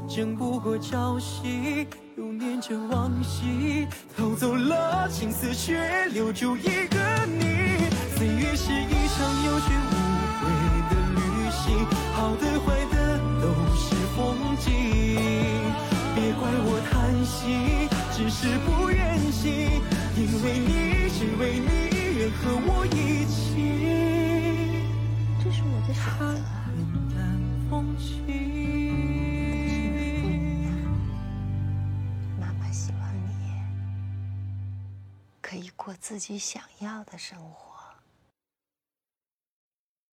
[0.09, 1.87] 争不过朝夕，
[2.17, 3.87] 又念着往昔，
[4.17, 7.77] 偷走了青丝，却留住一个你。
[8.17, 9.93] 岁月是一场有去无
[10.41, 10.49] 回
[10.89, 11.85] 的旅行。
[12.15, 14.73] 好的坏的都是风景，
[16.15, 19.79] 别怪我贪心，只是不愿醒，
[20.17, 21.69] 因为你，只为你
[22.17, 22.97] 愿和我一
[23.29, 23.37] 起。
[25.43, 26.49] 这是我的选择。
[27.69, 27.77] 妈
[35.49, 37.68] 可以过自己想要的生活。